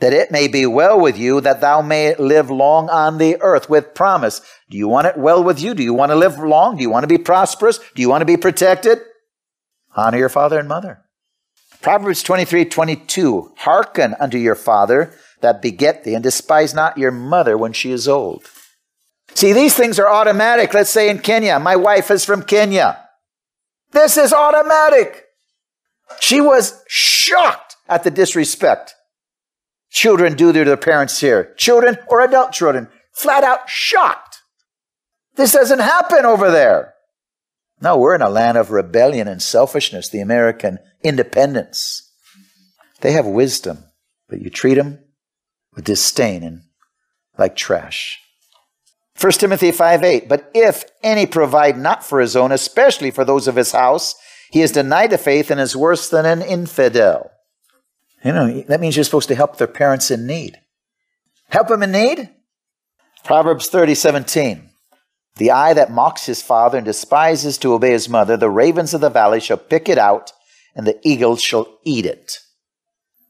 That 0.00 0.12
it 0.12 0.30
may 0.30 0.46
be 0.46 0.66
well 0.66 1.00
with 1.00 1.18
you, 1.18 1.40
that 1.40 1.60
thou 1.60 1.80
may 1.80 2.14
live 2.16 2.50
long 2.50 2.90
on 2.90 3.18
the 3.18 3.40
earth 3.40 3.70
with 3.70 3.94
promise. 3.94 4.42
Do 4.68 4.76
you 4.76 4.88
want 4.88 5.06
it 5.06 5.16
well 5.16 5.42
with 5.42 5.60
you? 5.60 5.74
Do 5.74 5.82
you 5.82 5.94
want 5.94 6.10
to 6.10 6.16
live 6.16 6.38
long? 6.38 6.76
Do 6.76 6.82
you 6.82 6.90
want 6.90 7.04
to 7.04 7.08
be 7.08 7.18
prosperous? 7.18 7.78
Do 7.94 8.02
you 8.02 8.08
want 8.08 8.20
to 8.20 8.26
be 8.26 8.36
protected? 8.36 8.98
Honor 9.94 10.18
your 10.18 10.28
father 10.28 10.58
and 10.58 10.68
mother. 10.68 11.02
Proverbs 11.80 12.22
23 12.22 12.66
22. 12.66 13.52
Hearken 13.58 14.14
unto 14.20 14.36
your 14.36 14.54
father 14.54 15.14
that 15.40 15.62
beget 15.62 16.04
thee, 16.04 16.14
and 16.14 16.22
despise 16.22 16.74
not 16.74 16.98
your 16.98 17.12
mother 17.12 17.56
when 17.56 17.72
she 17.72 17.92
is 17.92 18.08
old. 18.08 18.50
See, 19.34 19.52
these 19.52 19.74
things 19.74 19.98
are 19.98 20.08
automatic. 20.08 20.74
Let's 20.74 20.90
say 20.90 21.08
in 21.08 21.20
Kenya, 21.20 21.60
my 21.60 21.76
wife 21.76 22.10
is 22.10 22.24
from 22.24 22.42
Kenya. 22.42 22.98
This 23.92 24.16
is 24.16 24.32
automatic. 24.32 25.26
She 26.20 26.40
was 26.40 26.82
shocked 26.88 27.76
at 27.88 28.02
the 28.02 28.10
disrespect 28.10 28.95
children 29.96 30.34
do 30.34 30.52
to 30.52 30.62
their 30.62 30.76
parents 30.76 31.20
here. 31.20 31.54
Children 31.56 31.96
or 32.08 32.20
adult 32.20 32.52
children, 32.52 32.88
flat 33.12 33.42
out 33.42 33.70
shocked. 33.70 34.42
This 35.36 35.52
doesn't 35.52 35.78
happen 35.78 36.26
over 36.26 36.50
there. 36.50 36.92
No, 37.80 37.96
we're 37.96 38.14
in 38.14 38.20
a 38.20 38.28
land 38.28 38.58
of 38.58 38.70
rebellion 38.70 39.26
and 39.26 39.42
selfishness, 39.42 40.10
the 40.10 40.20
American 40.20 40.78
independence. 41.02 42.12
They 43.00 43.12
have 43.12 43.26
wisdom, 43.26 43.84
but 44.28 44.42
you 44.42 44.50
treat 44.50 44.74
them 44.74 44.98
with 45.74 45.84
disdain 45.84 46.42
and 46.42 46.62
like 47.38 47.56
trash. 47.56 48.20
1 49.18 49.32
Timothy 49.32 49.72
5 49.72 50.04
8. 50.04 50.28
But 50.28 50.50
if 50.54 50.84
any 51.02 51.24
provide 51.24 51.78
not 51.78 52.04
for 52.04 52.20
his 52.20 52.36
own, 52.36 52.52
especially 52.52 53.10
for 53.10 53.24
those 53.24 53.48
of 53.48 53.56
his 53.56 53.72
house, 53.72 54.14
he 54.50 54.60
has 54.60 54.72
denied 54.72 55.10
the 55.10 55.18
faith 55.18 55.50
and 55.50 55.58
is 55.58 55.74
worse 55.74 56.10
than 56.10 56.26
an 56.26 56.42
infidel. 56.42 57.30
You 58.26 58.32
know, 58.32 58.60
that 58.62 58.80
means 58.80 58.96
you're 58.96 59.04
supposed 59.04 59.28
to 59.28 59.36
help 59.36 59.56
their 59.56 59.68
parents 59.68 60.10
in 60.10 60.26
need. 60.26 60.58
Help 61.48 61.68
them 61.68 61.84
in 61.84 61.92
need? 61.92 62.28
Proverbs 63.22 63.68
30, 63.68 63.94
17. 63.94 64.68
The 65.36 65.52
eye 65.52 65.74
that 65.74 65.92
mocks 65.92 66.26
his 66.26 66.42
father 66.42 66.78
and 66.78 66.84
despises 66.84 67.56
to 67.58 67.72
obey 67.72 67.92
his 67.92 68.08
mother, 68.08 68.36
the 68.36 68.50
ravens 68.50 68.92
of 68.94 69.00
the 69.00 69.10
valley 69.10 69.38
shall 69.38 69.56
pick 69.56 69.88
it 69.88 69.96
out, 69.96 70.32
and 70.74 70.84
the 70.84 70.98
eagles 71.04 71.40
shall 71.40 71.78
eat 71.84 72.04
it. 72.04 72.38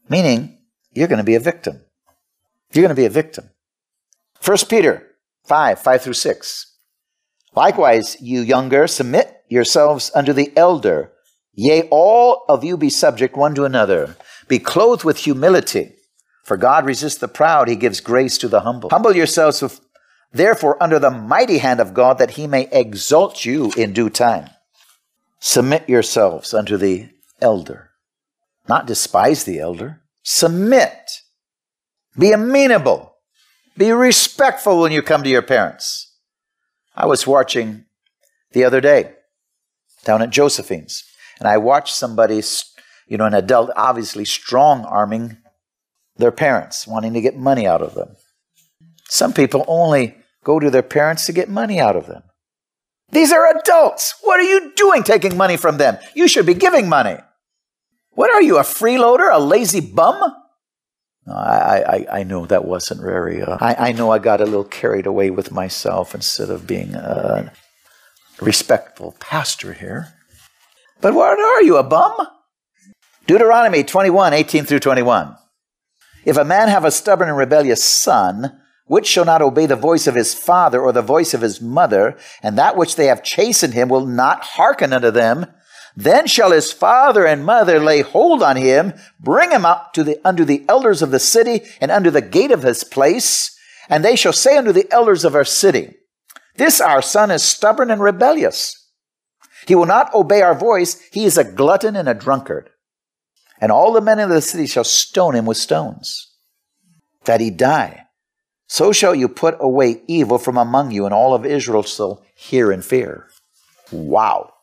Meaning, 0.09 0.57
you're 0.93 1.07
going 1.07 1.19
to 1.19 1.23
be 1.23 1.35
a 1.35 1.39
victim. 1.39 1.81
You're 2.73 2.81
going 2.81 2.89
to 2.89 2.99
be 2.99 3.05
a 3.05 3.11
victim. 3.11 3.51
1 4.43 4.57
Peter 4.67 5.11
5, 5.45 5.79
5 5.79 6.01
through 6.01 6.13
6. 6.13 6.75
Likewise, 7.55 8.17
you 8.19 8.41
younger, 8.41 8.87
submit 8.87 9.43
yourselves 9.47 10.09
unto 10.15 10.33
the 10.33 10.51
elder. 10.57 11.11
Yea, 11.53 11.87
all 11.91 12.45
of 12.49 12.63
you 12.63 12.77
be 12.77 12.89
subject 12.89 13.37
one 13.37 13.53
to 13.53 13.65
another. 13.65 14.15
Be 14.47 14.59
clothed 14.59 15.03
with 15.03 15.17
humility. 15.17 15.93
For 16.43 16.57
God 16.57 16.85
resists 16.85 17.17
the 17.17 17.27
proud, 17.27 17.67
he 17.67 17.75
gives 17.75 17.99
grace 17.99 18.37
to 18.37 18.47
the 18.47 18.61
humble. 18.61 18.89
Humble 18.89 19.15
yourselves, 19.15 19.81
therefore, 20.31 20.81
under 20.81 20.97
the 20.97 21.11
mighty 21.11 21.57
hand 21.57 21.81
of 21.81 21.93
God, 21.93 22.19
that 22.19 22.31
he 22.31 22.47
may 22.47 22.69
exalt 22.71 23.43
you 23.43 23.71
in 23.75 23.91
due 23.91 24.09
time. 24.09 24.49
Submit 25.39 25.89
yourselves 25.89 26.53
unto 26.53 26.77
the 26.77 27.09
elder. 27.41 27.91
Not 28.69 28.87
despise 28.87 29.43
the 29.43 29.59
elder. 29.59 30.01
Submit. 30.23 31.21
Be 32.17 32.31
amenable. 32.31 33.15
Be 33.77 33.91
respectful 33.91 34.81
when 34.81 34.91
you 34.91 35.01
come 35.01 35.23
to 35.23 35.29
your 35.29 35.41
parents. 35.41 36.15
I 36.95 37.05
was 37.05 37.27
watching 37.27 37.85
the 38.53 38.63
other 38.63 38.81
day 38.81 39.13
down 40.03 40.21
at 40.21 40.31
Josephine's. 40.31 41.03
And 41.39 41.47
I 41.47 41.57
watched 41.57 41.93
somebody, 41.93 42.41
you 43.07 43.17
know, 43.17 43.25
an 43.25 43.33
adult, 43.33 43.71
obviously 43.75 44.25
strong 44.25 44.85
arming 44.85 45.37
their 46.17 46.31
parents, 46.31 46.87
wanting 46.87 47.13
to 47.13 47.21
get 47.21 47.37
money 47.37 47.65
out 47.65 47.81
of 47.81 47.93
them. 47.93 48.15
Some 49.09 49.33
people 49.33 49.63
only 49.67 50.17
go 50.43 50.59
to 50.59 50.69
their 50.69 50.83
parents 50.83 51.25
to 51.25 51.33
get 51.33 51.49
money 51.49 51.79
out 51.79 51.95
of 51.95 52.07
them. 52.07 52.23
These 53.11 53.31
are 53.31 53.57
adults. 53.57 54.15
What 54.21 54.39
are 54.39 54.43
you 54.43 54.73
doing 54.75 55.03
taking 55.03 55.37
money 55.37 55.57
from 55.57 55.77
them? 55.77 55.97
You 56.13 56.27
should 56.27 56.45
be 56.45 56.53
giving 56.53 56.89
money. 56.89 57.17
What 58.11 58.33
are 58.33 58.41
you, 58.41 58.57
a 58.57 58.63
freeloader, 58.63 59.31
a 59.31 59.39
lazy 59.39 59.79
bum? 59.79 60.33
I, 61.29 62.05
I, 62.11 62.19
I 62.19 62.23
know 62.23 62.45
that 62.45 62.65
wasn't 62.65 63.01
very. 63.01 63.41
Uh, 63.41 63.57
I, 63.59 63.89
I 63.89 63.91
know 63.91 64.11
I 64.11 64.19
got 64.19 64.41
a 64.41 64.45
little 64.45 64.63
carried 64.63 65.05
away 65.05 65.29
with 65.29 65.51
myself 65.51 66.15
instead 66.15 66.49
of 66.49 66.65
being 66.65 66.95
a 66.95 67.51
respectful 68.41 69.15
pastor 69.19 69.73
here. 69.73 70.13
But 70.99 71.13
what 71.13 71.39
are 71.39 71.63
you, 71.63 71.77
a 71.77 71.83
bum? 71.83 72.15
Deuteronomy 73.27 73.83
21, 73.83 74.31
18 74.31 74.63
through 74.63 74.79
21. 74.79 75.35
If 76.23 76.37
a 76.37 76.45
man 76.45 76.69
have 76.69 76.85
a 76.85 76.91
stubborn 76.91 77.27
and 77.27 77.37
rebellious 77.37 77.83
son, 77.83 78.61
which 78.85 79.05
shall 79.05 79.25
not 79.25 79.41
obey 79.41 79.65
the 79.65 79.75
voice 79.75 80.07
of 80.07 80.15
his 80.15 80.33
father 80.33 80.79
or 80.79 80.93
the 80.93 81.01
voice 81.01 81.33
of 81.33 81.41
his 81.41 81.61
mother, 81.61 82.17
and 82.41 82.57
that 82.57 82.77
which 82.77 82.95
they 82.95 83.07
have 83.07 83.23
chastened 83.23 83.73
him 83.73 83.89
will 83.89 84.05
not 84.05 84.43
hearken 84.43 84.93
unto 84.93 85.11
them, 85.11 85.45
then 85.93 86.25
shall 86.25 86.51
his 86.51 86.71
father 86.71 87.27
and 87.27 87.45
mother 87.45 87.81
lay 87.81 87.99
hold 87.99 88.41
on 88.41 88.55
him, 88.55 88.93
bring 89.19 89.51
him 89.51 89.65
up 89.65 89.91
to 89.91 90.05
the, 90.05 90.21
unto 90.25 90.45
the 90.45 90.63
elders 90.69 91.01
of 91.01 91.11
the 91.11 91.19
city 91.19 91.63
and 91.81 91.91
unto 91.91 92.09
the 92.09 92.21
gate 92.21 92.51
of 92.51 92.63
his 92.63 92.85
place, 92.85 93.53
and 93.89 94.05
they 94.05 94.15
shall 94.15 94.31
say 94.31 94.55
unto 94.55 94.71
the 94.71 94.89
elders 94.89 95.25
of 95.25 95.35
our 95.35 95.43
city, 95.43 95.95
This 96.55 96.79
our 96.79 97.01
son 97.01 97.29
is 97.29 97.43
stubborn 97.43 97.91
and 97.91 97.99
rebellious. 97.99 98.89
He 99.67 99.75
will 99.75 99.85
not 99.85 100.13
obey 100.13 100.41
our 100.41 100.55
voice. 100.55 101.01
He 101.11 101.25
is 101.25 101.37
a 101.37 101.43
glutton 101.43 101.97
and 101.97 102.07
a 102.07 102.13
drunkard. 102.13 102.69
And 103.59 103.71
all 103.71 103.93
the 103.93 104.01
men 104.01 104.19
of 104.19 104.29
the 104.29 104.41
city 104.41 104.67
shall 104.67 104.83
stone 104.83 105.35
him 105.35 105.45
with 105.45 105.57
stones, 105.57 106.31
that 107.25 107.41
he 107.41 107.49
die. 107.49 108.03
So 108.67 108.91
shall 108.91 109.15
you 109.15 109.27
put 109.27 109.57
away 109.59 110.01
evil 110.07 110.37
from 110.37 110.57
among 110.57 110.91
you, 110.91 111.05
and 111.05 111.13
all 111.13 111.33
of 111.33 111.45
Israel 111.45 111.83
shall 111.83 112.23
hear 112.35 112.71
and 112.71 112.83
fear. 112.83 113.27
Wow. 113.91 114.53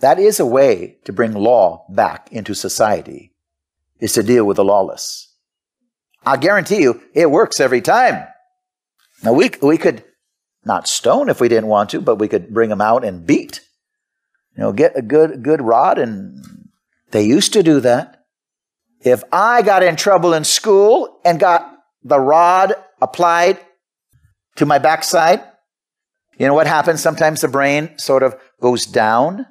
That 0.00 0.18
is 0.18 0.38
a 0.38 0.46
way 0.46 0.98
to 1.04 1.12
bring 1.12 1.32
law 1.32 1.86
back 1.88 2.28
into 2.30 2.54
society, 2.54 3.32
is 3.98 4.12
to 4.14 4.22
deal 4.22 4.44
with 4.44 4.56
the 4.56 4.64
lawless. 4.64 5.34
I 6.24 6.36
guarantee 6.36 6.82
you, 6.82 7.02
it 7.14 7.30
works 7.30 7.60
every 7.60 7.80
time. 7.80 8.26
Now, 9.22 9.32
we, 9.32 9.50
we 9.62 9.78
could 9.78 10.04
not 10.64 10.88
stone 10.88 11.28
if 11.28 11.40
we 11.40 11.48
didn't 11.48 11.68
want 11.68 11.90
to, 11.90 12.00
but 12.00 12.16
we 12.16 12.28
could 12.28 12.52
bring 12.52 12.70
them 12.70 12.80
out 12.80 13.04
and 13.04 13.26
beat. 13.26 13.60
You 14.56 14.62
know, 14.62 14.72
get 14.72 14.96
a 14.96 15.02
good 15.02 15.42
good 15.42 15.62
rod 15.62 15.98
and 15.98 16.55
they 17.10 17.24
used 17.24 17.52
to 17.52 17.62
do 17.62 17.80
that. 17.80 18.24
If 19.00 19.22
I 19.32 19.62
got 19.62 19.82
in 19.82 19.96
trouble 19.96 20.34
in 20.34 20.44
school 20.44 21.20
and 21.24 21.38
got 21.38 21.70
the 22.02 22.18
rod 22.18 22.74
applied 23.00 23.58
to 24.56 24.66
my 24.66 24.78
backside, 24.78 25.42
you 26.38 26.46
know 26.46 26.54
what 26.54 26.66
happens? 26.66 27.00
Sometimes 27.00 27.40
the 27.40 27.48
brain 27.48 27.96
sort 27.98 28.22
of 28.22 28.36
goes 28.60 28.84
down. 28.84 29.46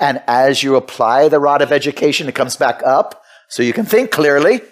And 0.00 0.22
as 0.26 0.62
you 0.62 0.76
apply 0.76 1.28
the 1.28 1.40
rod 1.40 1.62
of 1.62 1.72
education, 1.72 2.28
it 2.28 2.34
comes 2.34 2.56
back 2.56 2.82
up 2.82 3.22
so 3.48 3.62
you 3.62 3.72
can 3.72 3.84
think 3.84 4.10
clearly. 4.10 4.62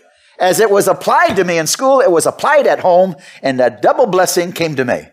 As 0.41 0.61
it 0.61 0.71
was 0.71 0.89
applied 0.89 1.37
to 1.37 1.45
me 1.45 1.59
in 1.59 1.67
school, 1.67 2.01
it 2.01 2.11
was 2.11 2.27
applied 2.27 2.67
at 2.67 2.81
home, 2.81 3.15
and 3.43 3.61
a 3.61 3.71
double 3.71 4.07
blessing 4.07 4.53
came 4.53 4.75
to 4.77 4.85
me. 4.85 5.09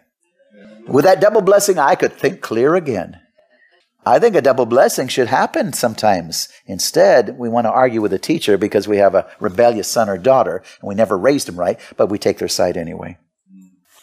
With 0.87 1.05
that 1.05 1.21
double 1.21 1.41
blessing, 1.41 1.77
I 1.77 1.95
could 1.95 2.13
think 2.13 2.41
clear 2.41 2.75
again. 2.75 3.19
I 4.05 4.17
think 4.17 4.35
a 4.35 4.41
double 4.41 4.65
blessing 4.65 5.07
should 5.07 5.27
happen 5.27 5.73
sometimes. 5.73 6.47
Instead, 6.65 7.37
we 7.37 7.49
want 7.49 7.65
to 7.65 7.71
argue 7.71 8.01
with 8.01 8.13
a 8.13 8.19
teacher 8.19 8.57
because 8.57 8.87
we 8.87 8.97
have 8.97 9.13
a 9.13 9.29
rebellious 9.39 9.89
son 9.89 10.09
or 10.09 10.17
daughter 10.17 10.63
and 10.79 10.87
we 10.87 10.95
never 10.95 11.17
raised 11.17 11.47
them 11.47 11.59
right, 11.59 11.79
but 11.97 12.07
we 12.07 12.17
take 12.17 12.37
their 12.37 12.47
side 12.47 12.77
anyway. 12.77 13.17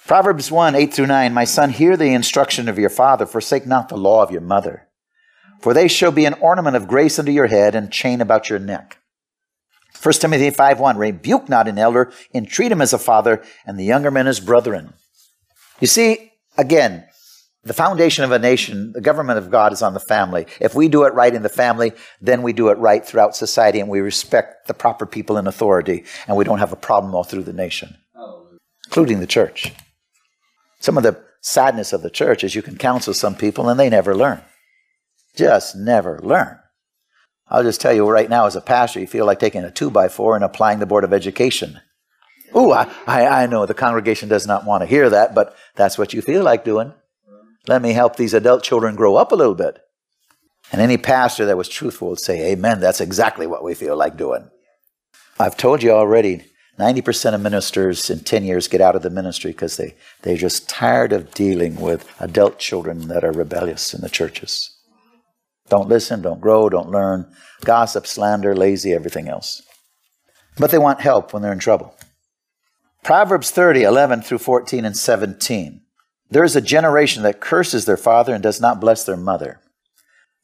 Proverbs 0.06 0.52
1 0.52 0.74
8 0.74 0.94
through 0.94 1.06
9 1.06 1.32
My 1.34 1.44
son, 1.44 1.70
hear 1.70 1.96
the 1.96 2.12
instruction 2.12 2.68
of 2.68 2.78
your 2.78 2.90
father, 2.90 3.26
forsake 3.26 3.66
not 3.66 3.88
the 3.88 3.96
law 3.96 4.22
of 4.22 4.30
your 4.30 4.40
mother. 4.40 4.86
For 5.60 5.74
they 5.74 5.88
shall 5.88 6.12
be 6.12 6.26
an 6.26 6.34
ornament 6.34 6.76
of 6.76 6.86
grace 6.86 7.18
unto 7.18 7.32
your 7.32 7.48
head 7.48 7.74
and 7.74 7.90
chain 7.90 8.20
about 8.20 8.48
your 8.48 8.58
neck. 8.60 8.98
1 10.00 10.14
Timothy 10.14 10.50
5 10.50 10.78
1 10.78 10.98
Rebuke 10.98 11.48
not 11.48 11.66
an 11.66 11.78
elder, 11.78 12.12
entreat 12.32 12.70
him 12.70 12.82
as 12.82 12.92
a 12.92 12.98
father, 12.98 13.42
and 13.66 13.78
the 13.78 13.84
younger 13.84 14.10
men 14.10 14.26
as 14.26 14.38
brethren. 14.38 14.92
You 15.80 15.88
see, 15.88 16.32
again, 16.56 17.06
the 17.66 17.74
foundation 17.74 18.22
of 18.22 18.30
a 18.30 18.38
nation, 18.38 18.92
the 18.92 19.00
government 19.00 19.38
of 19.38 19.50
God 19.50 19.72
is 19.72 19.82
on 19.82 19.92
the 19.92 20.00
family. 20.00 20.46
If 20.60 20.76
we 20.76 20.88
do 20.88 21.02
it 21.02 21.14
right 21.14 21.34
in 21.34 21.42
the 21.42 21.48
family, 21.48 21.92
then 22.20 22.42
we 22.42 22.52
do 22.52 22.68
it 22.68 22.78
right 22.78 23.04
throughout 23.04 23.34
society 23.34 23.80
and 23.80 23.88
we 23.88 23.98
respect 24.00 24.68
the 24.68 24.74
proper 24.74 25.04
people 25.04 25.36
in 25.36 25.48
authority 25.48 26.04
and 26.28 26.36
we 26.36 26.44
don't 26.44 26.60
have 26.60 26.72
a 26.72 26.76
problem 26.76 27.12
all 27.12 27.24
through 27.24 27.42
the 27.42 27.52
nation, 27.52 27.96
including 28.86 29.18
the 29.18 29.26
church. 29.26 29.72
Some 30.78 30.96
of 30.96 31.02
the 31.02 31.20
sadness 31.40 31.92
of 31.92 32.02
the 32.02 32.10
church 32.10 32.44
is 32.44 32.54
you 32.54 32.62
can 32.62 32.76
counsel 32.76 33.12
some 33.12 33.34
people 33.34 33.68
and 33.68 33.80
they 33.80 33.90
never 33.90 34.14
learn. 34.14 34.42
Just 35.34 35.74
never 35.74 36.20
learn. 36.22 36.60
I'll 37.48 37.64
just 37.64 37.80
tell 37.80 37.92
you 37.92 38.08
right 38.08 38.30
now, 38.30 38.46
as 38.46 38.54
a 38.54 38.60
pastor, 38.60 39.00
you 39.00 39.08
feel 39.08 39.26
like 39.26 39.40
taking 39.40 39.64
a 39.64 39.72
two 39.72 39.90
by 39.90 40.08
four 40.08 40.36
and 40.36 40.44
applying 40.44 40.78
the 40.78 40.86
Board 40.86 41.02
of 41.02 41.12
Education. 41.12 41.80
Ooh, 42.54 42.72
I, 42.72 42.88
I, 43.08 43.26
I 43.26 43.46
know 43.46 43.66
the 43.66 43.74
congregation 43.74 44.28
does 44.28 44.46
not 44.46 44.64
want 44.64 44.82
to 44.82 44.86
hear 44.86 45.10
that, 45.10 45.34
but 45.34 45.56
that's 45.74 45.98
what 45.98 46.14
you 46.14 46.22
feel 46.22 46.44
like 46.44 46.64
doing. 46.64 46.92
Let 47.68 47.82
me 47.82 47.92
help 47.92 48.16
these 48.16 48.34
adult 48.34 48.62
children 48.62 48.94
grow 48.94 49.16
up 49.16 49.32
a 49.32 49.36
little 49.36 49.54
bit. 49.54 49.80
And 50.72 50.80
any 50.80 50.96
pastor 50.96 51.44
that 51.46 51.56
was 51.56 51.68
truthful 51.68 52.10
would 52.10 52.20
say, 52.20 52.52
Amen, 52.52 52.80
that's 52.80 53.00
exactly 53.00 53.46
what 53.46 53.64
we 53.64 53.74
feel 53.74 53.96
like 53.96 54.16
doing. 54.16 54.50
I've 55.38 55.56
told 55.56 55.82
you 55.82 55.90
already, 55.90 56.44
90% 56.78 57.34
of 57.34 57.40
ministers 57.40 58.10
in 58.10 58.20
10 58.20 58.44
years 58.44 58.68
get 58.68 58.80
out 58.80 58.96
of 58.96 59.02
the 59.02 59.10
ministry 59.10 59.52
because 59.52 59.76
they, 59.76 59.94
they're 60.22 60.36
just 60.36 60.68
tired 60.68 61.12
of 61.12 61.32
dealing 61.32 61.76
with 61.76 62.08
adult 62.20 62.58
children 62.58 63.08
that 63.08 63.24
are 63.24 63.32
rebellious 63.32 63.94
in 63.94 64.00
the 64.02 64.08
churches. 64.08 64.76
Don't 65.68 65.88
listen, 65.88 66.22
don't 66.22 66.40
grow, 66.40 66.68
don't 66.68 66.90
learn, 66.90 67.32
gossip, 67.64 68.06
slander, 68.06 68.54
lazy, 68.54 68.92
everything 68.92 69.28
else. 69.28 69.62
But 70.58 70.70
they 70.70 70.78
want 70.78 71.00
help 71.00 71.32
when 71.32 71.42
they're 71.42 71.52
in 71.52 71.58
trouble. 71.58 71.94
Proverbs 73.02 73.50
30, 73.50 73.82
11 73.82 74.22
through 74.22 74.38
14 74.38 74.84
and 74.84 74.96
17. 74.96 75.80
There 76.30 76.44
is 76.44 76.56
a 76.56 76.60
generation 76.60 77.22
that 77.22 77.40
curses 77.40 77.84
their 77.84 77.96
father 77.96 78.34
and 78.34 78.42
does 78.42 78.60
not 78.60 78.80
bless 78.80 79.04
their 79.04 79.16
mother. 79.16 79.60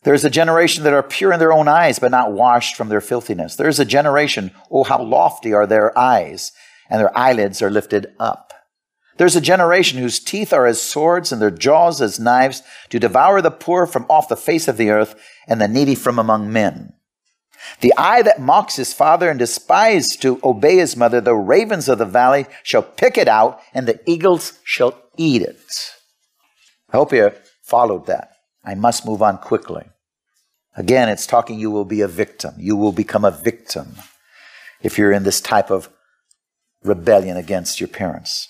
There 0.05 0.15
is 0.15 0.25
a 0.25 0.31
generation 0.31 0.85
that 0.85 0.93
are 0.93 1.03
pure 1.03 1.33
in 1.33 1.39
their 1.39 1.53
own 1.53 1.69
eyes, 1.69 1.99
but 1.99 2.11
not 2.11 2.33
washed 2.33 2.77
from 2.77 2.89
their 2.89 3.01
filthiness. 3.01 3.57
There 3.57 3.69
is 3.69 3.79
a 3.79 3.85
generation, 3.85 4.51
oh, 4.71 4.85
how 4.85 5.03
lofty 5.03 5.53
are 5.53 5.67
their 5.67 5.97
eyes, 5.97 6.53
and 6.91 7.01
their 7.01 7.17
eyelids 7.17 7.63
are 7.63 7.71
lifted 7.71 8.13
up. 8.19 8.53
There's 9.19 9.37
a 9.37 9.41
generation 9.41 9.99
whose 9.99 10.19
teeth 10.19 10.53
are 10.53 10.67
as 10.67 10.81
swords 10.81 11.33
and 11.33 11.41
their 11.41 11.51
jaws 11.51 12.01
as 12.01 12.19
knives 12.19 12.63
to 12.89 12.99
devour 12.99 13.41
the 13.41 13.51
poor 13.51 13.87
from 13.87 14.07
off 14.09 14.29
the 14.29 14.37
face 14.37 14.69
of 14.69 14.77
the 14.77 14.91
earth 14.91 15.15
and 15.47 15.61
the 15.61 15.69
needy 15.69 15.95
from 15.95 16.19
among 16.19 16.53
men. 16.53 16.95
The 17.81 17.93
eye 17.97 18.23
that 18.23 18.41
mocks 18.41 18.77
his 18.77 18.93
father 18.93 19.31
and 19.31 19.39
despises 19.39 20.17
to 20.17 20.41
obey 20.43 20.79
his 20.79 20.97
mother, 20.97 21.21
the 21.21 21.35
ravens 21.35 21.89
of 21.89 21.99
the 21.99 22.05
valley 22.05 22.47
shall 22.63 22.83
pick 22.83 23.17
it 23.17 23.29
out, 23.29 23.61
and 23.73 23.87
the 23.87 24.01
eagles 24.11 24.59
shall 24.65 25.02
eat 25.17 25.43
it. 25.43 25.63
I 26.93 26.97
hope 26.97 27.13
you 27.13 27.33
followed 27.63 28.07
that. 28.07 28.33
I 28.65 28.75
must 28.75 29.07
move 29.07 29.23
on 29.23 29.39
quickly. 29.39 29.85
Again, 30.77 31.09
it's 31.09 31.27
talking 31.27 31.59
you 31.59 31.71
will 31.71 31.85
be 31.85 32.01
a 32.01 32.09
victim. 32.09 32.55
You 32.59 32.77
will 32.77 32.93
become 32.93 33.25
a 33.25 33.31
victim 33.31 33.95
if 34.83 34.99
you're 34.99 35.13
in 35.13 35.23
this 35.23 35.41
type 35.41 35.71
of 35.71 35.89
rebellion 36.83 37.37
against 37.37 37.81
your 37.81 37.89
parents. 37.89 38.49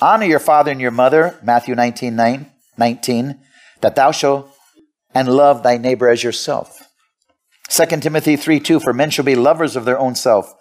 Honor 0.00 0.26
your 0.26 0.38
father 0.38 0.70
and 0.70 0.80
your 0.80 0.90
mother, 0.90 1.38
Matthew 1.42 1.74
19, 1.74 2.14
9, 2.14 2.50
19, 2.76 3.40
that 3.80 3.96
thou 3.96 4.10
shalt 4.10 4.50
and 5.14 5.28
love 5.28 5.62
thy 5.62 5.76
neighbor 5.76 6.08
as 6.08 6.22
yourself. 6.22 6.88
2 7.68 7.86
Timothy 8.00 8.36
3 8.36 8.60
2 8.60 8.80
For 8.80 8.92
men 8.92 9.10
shall 9.10 9.24
be 9.24 9.34
lovers 9.34 9.76
of 9.76 9.84
their 9.84 9.98
own 9.98 10.14
self, 10.14 10.54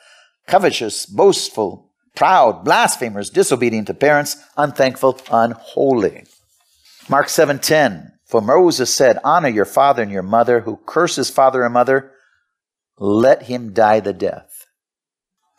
covetous, 0.47 1.05
boastful, 1.05 1.86
proud, 2.17 2.65
blasphemers, 2.65 3.29
disobedient 3.29 3.85
to 3.87 3.93
parents, 3.93 4.37
unthankful, 4.57 5.21
unholy. 5.31 6.25
Mark 7.07 7.27
7:10 7.27 8.11
For 8.25 8.41
Moses 8.41 8.93
said, 8.93 9.19
Honor 9.23 9.47
your 9.47 9.65
father 9.65 10.01
and 10.01 10.11
your 10.11 10.23
mother, 10.23 10.61
who 10.61 10.81
curses 10.85 11.29
father 11.29 11.63
and 11.63 11.73
mother, 11.73 12.11
let 12.97 13.43
him 13.43 13.71
die 13.71 13.99
the 13.99 14.13
death. 14.13 14.65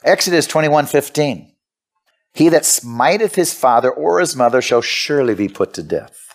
Exodus 0.04 0.48
21:15 0.48 1.52
He 2.34 2.48
that 2.48 2.66
smiteth 2.66 3.36
his 3.36 3.54
father 3.54 3.90
or 3.90 4.18
his 4.18 4.34
mother 4.34 4.60
shall 4.60 4.82
surely 4.82 5.36
be 5.36 5.48
put 5.48 5.72
to 5.74 5.82
death. 5.82 6.34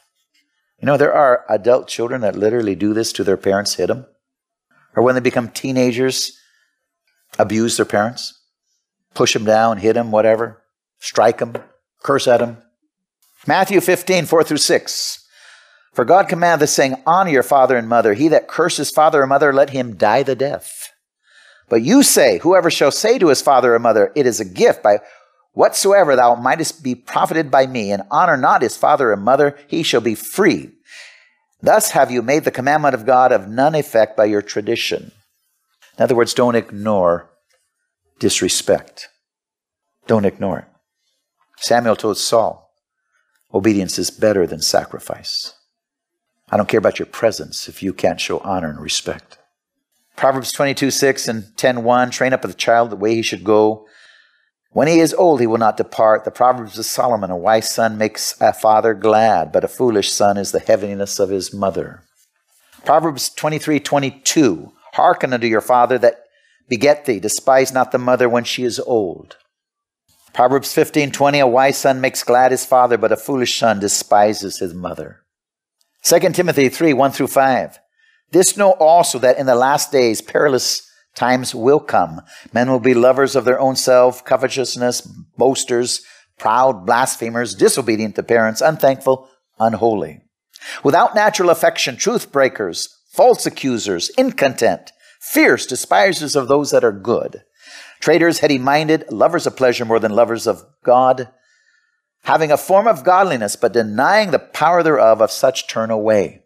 You 0.80 0.86
know, 0.86 0.98
there 0.98 1.14
are 1.14 1.46
adult 1.50 1.88
children 1.88 2.22
that 2.22 2.36
literally 2.36 2.76
do 2.76 2.94
this 2.94 3.12
to 3.14 3.26
their 3.26 3.38
parents, 3.38 3.76
hit 3.76 3.88
them. 3.88 4.06
Or 4.96 5.04
when 5.04 5.16
they 5.16 5.22
become 5.22 5.50
teenagers, 5.50 6.38
abuse 7.38 7.76
their 7.78 7.86
parents, 7.86 8.43
push 9.14 9.36
him 9.36 9.46
down, 9.46 9.78
hit 9.78 9.96
him, 9.96 10.12
whatever, 10.12 10.62
strike 11.00 11.40
him, 11.40 11.56
curse 12.02 12.28
at 12.28 12.42
him. 12.42 12.58
Matthew 13.46 13.82
15, 13.82 14.26
4 14.26 14.44
through 14.44 14.58
6. 14.58 15.28
For 15.94 16.06
God 16.06 16.28
commandeth, 16.28 16.70
saying, 16.70 16.96
Honor 17.06 17.30
your 17.30 17.44
father 17.44 17.78
and 17.78 17.88
mother. 17.88 18.14
He 18.14 18.28
that 18.30 18.48
curses 18.48 18.90
father 18.90 19.22
or 19.22 19.28
mother, 19.28 19.54
let 19.54 19.70
him 19.72 19.96
die 19.96 20.24
the 20.24 20.36
death. 20.36 20.90
But 21.70 21.84
you 21.84 22.04
say, 22.04 22.40
Whoever 22.40 22.72
shall 22.72 22.92
say 22.92 23.20
to 23.20 23.28
his 23.28 23.42
father 23.42 23.76
or 23.76 23.80
mother, 23.80 24.12
It 24.16 24.26
is 24.26 24.40
a 24.40 24.46
gift 24.46 24.82
by 24.82 25.00
whatsoever 25.54 26.16
thou 26.16 26.36
mightest 26.36 26.84
be 26.84 26.96
profited 26.96 27.52
by 27.52 27.68
me, 27.68 27.92
and 27.92 28.04
honor 28.10 28.38
not 28.38 28.62
his 28.62 28.76
father 28.76 29.12
or 29.12 29.18
mother, 29.18 29.58
he 29.68 29.84
shall 29.84 30.02
be 30.02 30.16
free. 30.16 30.72
Thus 31.62 31.92
have 31.92 32.12
you 32.12 32.22
made 32.22 32.44
the 32.44 32.52
commandment 32.52 32.96
of 32.96 33.06
God 33.06 33.32
of 33.32 33.48
none 33.48 33.76
effect 33.76 34.18
by 34.18 34.26
your 34.26 34.42
tradition. 34.42 35.12
In 35.98 36.04
other 36.04 36.16
words, 36.16 36.34
don't 36.34 36.56
ignore 36.56 37.30
disrespect. 38.24 39.10
Don't 40.08 40.24
ignore 40.24 40.60
it. 40.60 40.66
Samuel 41.58 41.98
told 41.98 42.18
Saul, 42.18 42.72
obedience 43.54 44.00
is 44.00 44.12
better 44.12 44.48
than 44.48 44.62
sacrifice. 44.62 45.56
I 46.50 46.56
don't 46.56 46.70
care 46.70 46.78
about 46.78 47.00
your 47.00 47.06
presence 47.06 47.68
if 47.68 47.84
you 47.84 47.92
can't 47.92 48.22
show 48.22 48.40
honor 48.40 48.70
and 48.70 48.80
respect. 48.80 49.40
Proverbs 50.16 50.54
22, 50.54 50.90
6 50.90 51.28
and 51.28 51.58
10, 51.58 51.84
1, 51.84 52.12
train 52.12 52.32
up 52.32 52.46
a 52.46 52.54
child 52.54 52.92
the 52.92 52.96
way 52.96 53.14
he 53.14 53.22
should 53.22 53.44
go. 53.44 53.88
When 54.72 54.88
he 54.88 55.00
is 55.00 55.14
old, 55.16 55.42
he 55.42 55.48
will 55.48 55.58
not 55.58 55.76
depart. 55.76 56.24
The 56.24 56.32
Proverbs 56.32 56.80
of 56.80 56.86
Solomon, 56.86 57.30
a 57.30 57.36
wise 57.36 57.70
son 57.70 57.98
makes 57.98 58.40
a 58.40 58.54
father 58.54 58.94
glad, 58.94 59.52
but 59.52 59.66
a 59.66 59.68
foolish 59.68 60.10
son 60.10 60.38
is 60.38 60.54
the 60.54 60.62
heaviness 60.62 61.20
of 61.20 61.30
his 61.30 61.54
mother. 61.54 62.04
Proverbs 62.86 63.30
23, 63.32 63.82
22, 63.82 64.72
hearken 64.94 65.34
unto 65.34 65.48
your 65.48 65.60
father 65.60 65.98
that 65.98 66.23
beget 66.68 67.06
thee, 67.06 67.20
despise 67.20 67.72
not 67.72 67.92
the 67.92 67.98
mother 67.98 68.28
when 68.28 68.44
she 68.44 68.64
is 68.64 68.80
old. 68.80 69.38
Proverbs 70.34 70.74
15, 70.74 71.12
20, 71.12 71.40
a 71.40 71.48
wise 71.48 71.78
son 71.78 72.02
makes 72.02 72.24
glad 72.24 72.52
his 72.52 72.66
father, 72.66 72.98
but 72.98 73.12
a 73.12 73.18
foolish 73.18 73.60
son 73.60 73.80
despises 73.80 74.60
his 74.60 74.74
mother. 74.74 75.22
2 76.04 76.20
Timothy 76.32 76.70
3, 76.70 76.94
1 76.94 77.12
through 77.12 77.28
5. 77.28 77.80
This 78.32 78.58
know 78.58 78.72
also 78.72 79.20
that 79.20 79.38
in 79.38 79.46
the 79.46 79.56
last 79.56 79.92
days 79.92 80.22
perilous 80.22 80.90
times 81.16 81.54
will 81.54 81.80
come. 81.80 82.22
Men 82.52 82.70
will 82.70 82.80
be 82.80 82.96
lovers 82.96 83.36
of 83.36 83.46
their 83.46 83.60
own 83.60 83.76
self, 83.76 84.26
covetousness, 84.26 85.02
boasters, 85.38 86.02
proud, 86.40 86.86
blasphemers, 86.86 87.54
disobedient 87.54 88.16
to 88.16 88.24
parents, 88.24 88.60
unthankful, 88.60 89.30
unholy. 89.60 90.22
Without 90.84 91.16
natural 91.16 91.52
affection, 91.52 91.96
truth 91.96 92.32
breakers, 92.32 92.90
false 93.12 93.46
accusers, 93.46 94.10
incontent, 94.18 94.92
fierce, 95.24 95.66
despisers 95.66 96.36
of 96.36 96.48
those 96.48 96.72
that 96.72 96.84
are 96.84 96.92
good, 96.92 97.44
traitors, 98.00 98.40
heady 98.40 98.58
minded, 98.58 99.10
lovers 99.10 99.48
of 99.48 99.56
pleasure 99.56 99.86
more 99.86 100.00
than 100.00 100.12
lovers 100.12 100.46
of 100.46 100.64
God, 100.84 101.30
having 102.24 102.52
a 102.52 102.58
form 102.58 102.88
of 102.88 103.04
godliness, 103.04 103.56
but 103.56 103.74
denying 103.74 104.32
the 104.32 104.40
power 104.40 104.84
thereof, 104.84 105.22
of 105.22 105.32
such 105.32 105.68
turn 105.68 105.90
away. 105.90 106.44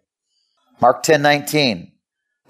Mark 0.80 1.02
10 1.04 1.22
19. 1.22 1.92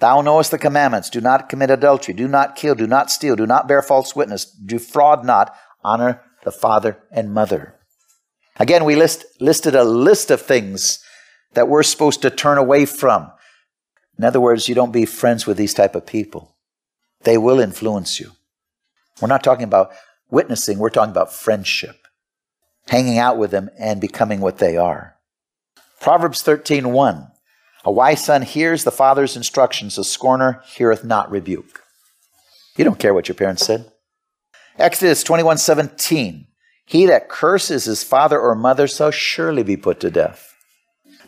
Thou 0.00 0.20
knowest 0.20 0.50
the 0.50 0.58
commandments. 0.58 1.10
Do 1.10 1.20
not 1.20 1.48
commit 1.48 1.70
adultery. 1.70 2.14
Do 2.14 2.28
not 2.28 2.54
kill. 2.54 2.74
Do 2.74 2.86
not 2.86 3.10
steal. 3.10 3.34
Do 3.34 3.46
not 3.46 3.66
bear 3.66 3.82
false 3.82 4.14
witness. 4.14 4.44
Defraud 4.44 5.24
not. 5.24 5.56
Honor 5.82 6.22
the 6.44 6.52
father 6.52 7.02
and 7.10 7.32
mother. 7.32 7.74
Again, 8.60 8.84
we 8.84 8.94
list, 8.94 9.24
listed 9.40 9.74
a 9.74 9.84
list 9.84 10.30
of 10.30 10.42
things 10.42 11.02
that 11.54 11.68
we're 11.68 11.82
supposed 11.82 12.22
to 12.22 12.30
turn 12.30 12.58
away 12.58 12.84
from. 12.84 13.32
In 14.18 14.24
other 14.24 14.40
words, 14.40 14.68
you 14.68 14.74
don't 14.74 14.92
be 14.92 15.06
friends 15.06 15.46
with 15.46 15.56
these 15.56 15.74
type 15.74 15.94
of 15.94 16.06
people. 16.06 16.56
They 17.22 17.38
will 17.38 17.60
influence 17.60 18.18
you. 18.18 18.32
We're 19.20 19.28
not 19.28 19.44
talking 19.44 19.64
about 19.64 19.92
witnessing, 20.30 20.78
we're 20.78 20.90
talking 20.90 21.10
about 21.10 21.32
friendship. 21.32 21.96
Hanging 22.88 23.18
out 23.18 23.38
with 23.38 23.50
them 23.50 23.70
and 23.78 24.00
becoming 24.00 24.40
what 24.40 24.58
they 24.58 24.76
are. 24.76 25.16
Proverbs 26.00 26.42
13, 26.42 26.92
1. 26.92 27.28
A 27.84 27.92
wise 27.92 28.24
son 28.24 28.42
hears 28.42 28.84
the 28.84 28.90
father's 28.90 29.36
instructions, 29.36 29.98
a 29.98 30.04
scorner 30.04 30.62
heareth 30.66 31.04
not 31.04 31.30
rebuke. 31.30 31.82
You 32.76 32.84
don't 32.84 32.98
care 32.98 33.14
what 33.14 33.28
your 33.28 33.34
parents 33.34 33.66
said. 33.66 33.90
Exodus 34.78 35.22
21 35.22 35.58
17. 35.58 36.46
He 36.86 37.06
that 37.06 37.28
curses 37.28 37.84
his 37.84 38.02
father 38.02 38.40
or 38.40 38.54
mother 38.54 38.88
shall 38.88 39.10
surely 39.10 39.62
be 39.62 39.76
put 39.76 40.00
to 40.00 40.10
death. 40.10 40.54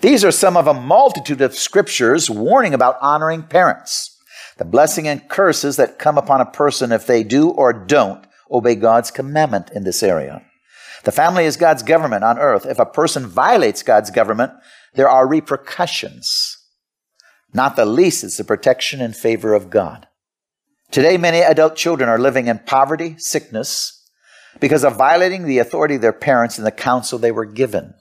These 0.00 0.24
are 0.24 0.32
some 0.32 0.56
of 0.56 0.66
a 0.66 0.72
multitude 0.72 1.42
of 1.42 1.54
scriptures 1.54 2.30
warning 2.30 2.72
about 2.72 2.96
honoring 3.02 3.42
parents, 3.42 4.16
the 4.56 4.64
blessing 4.64 5.06
and 5.06 5.28
curses 5.28 5.76
that 5.76 5.98
come 5.98 6.16
upon 6.16 6.40
a 6.40 6.50
person 6.50 6.90
if 6.90 7.06
they 7.06 7.22
do 7.22 7.50
or 7.50 7.74
don't 7.74 8.26
obey 8.50 8.76
God's 8.76 9.10
commandment 9.10 9.70
in 9.74 9.84
this 9.84 10.02
area. 10.02 10.42
The 11.04 11.12
family 11.12 11.44
is 11.44 11.58
God's 11.58 11.82
government 11.82 12.24
on 12.24 12.38
earth. 12.38 12.64
If 12.64 12.78
a 12.78 12.86
person 12.86 13.26
violates 13.26 13.82
God's 13.82 14.10
government, 14.10 14.52
there 14.94 15.08
are 15.08 15.28
repercussions. 15.28 16.56
Not 17.52 17.76
the 17.76 17.86
least 17.86 18.24
is 18.24 18.38
the 18.38 18.44
protection 18.44 19.02
in 19.02 19.12
favor 19.12 19.52
of 19.52 19.68
God. 19.68 20.06
Today, 20.90 21.18
many 21.18 21.40
adult 21.40 21.76
children 21.76 22.08
are 22.08 22.18
living 22.18 22.48
in 22.48 22.60
poverty, 22.60 23.16
sickness, 23.18 24.02
because 24.60 24.82
of 24.82 24.96
violating 24.96 25.44
the 25.44 25.58
authority 25.58 25.96
of 25.96 26.00
their 26.00 26.12
parents 26.12 26.56
and 26.58 26.66
the 26.66 26.72
counsel 26.72 27.18
they 27.18 27.30
were 27.30 27.44
given. 27.44 27.94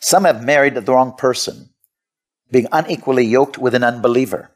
Some 0.00 0.24
have 0.24 0.44
married 0.44 0.74
the 0.74 0.82
wrong 0.82 1.14
person, 1.16 1.70
being 2.50 2.66
unequally 2.72 3.24
yoked 3.24 3.58
with 3.58 3.74
an 3.74 3.84
unbeliever. 3.84 4.50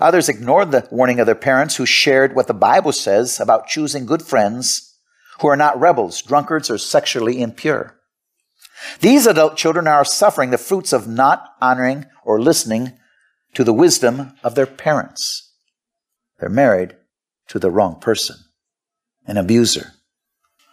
Others 0.00 0.28
ignored 0.28 0.70
the 0.70 0.88
warning 0.90 1.20
of 1.20 1.26
their 1.26 1.34
parents 1.34 1.76
who 1.76 1.86
shared 1.86 2.34
what 2.34 2.46
the 2.46 2.54
Bible 2.54 2.92
says 2.92 3.38
about 3.38 3.68
choosing 3.68 4.06
good 4.06 4.22
friends 4.22 4.96
who 5.40 5.48
are 5.48 5.56
not 5.56 5.78
rebels, 5.78 6.22
drunkards, 6.22 6.70
or 6.70 6.78
sexually 6.78 7.42
impure. 7.42 7.98
These 9.00 9.26
adult 9.26 9.56
children 9.56 9.86
are 9.86 10.04
suffering 10.04 10.50
the 10.50 10.58
fruits 10.58 10.92
of 10.92 11.08
not 11.08 11.54
honoring 11.60 12.06
or 12.24 12.40
listening 12.40 12.92
to 13.54 13.64
the 13.64 13.72
wisdom 13.72 14.32
of 14.42 14.54
their 14.54 14.66
parents. 14.66 15.52
They're 16.38 16.48
married 16.48 16.96
to 17.48 17.58
the 17.58 17.70
wrong 17.70 18.00
person, 18.00 18.36
an 19.26 19.36
abuser. 19.36 19.92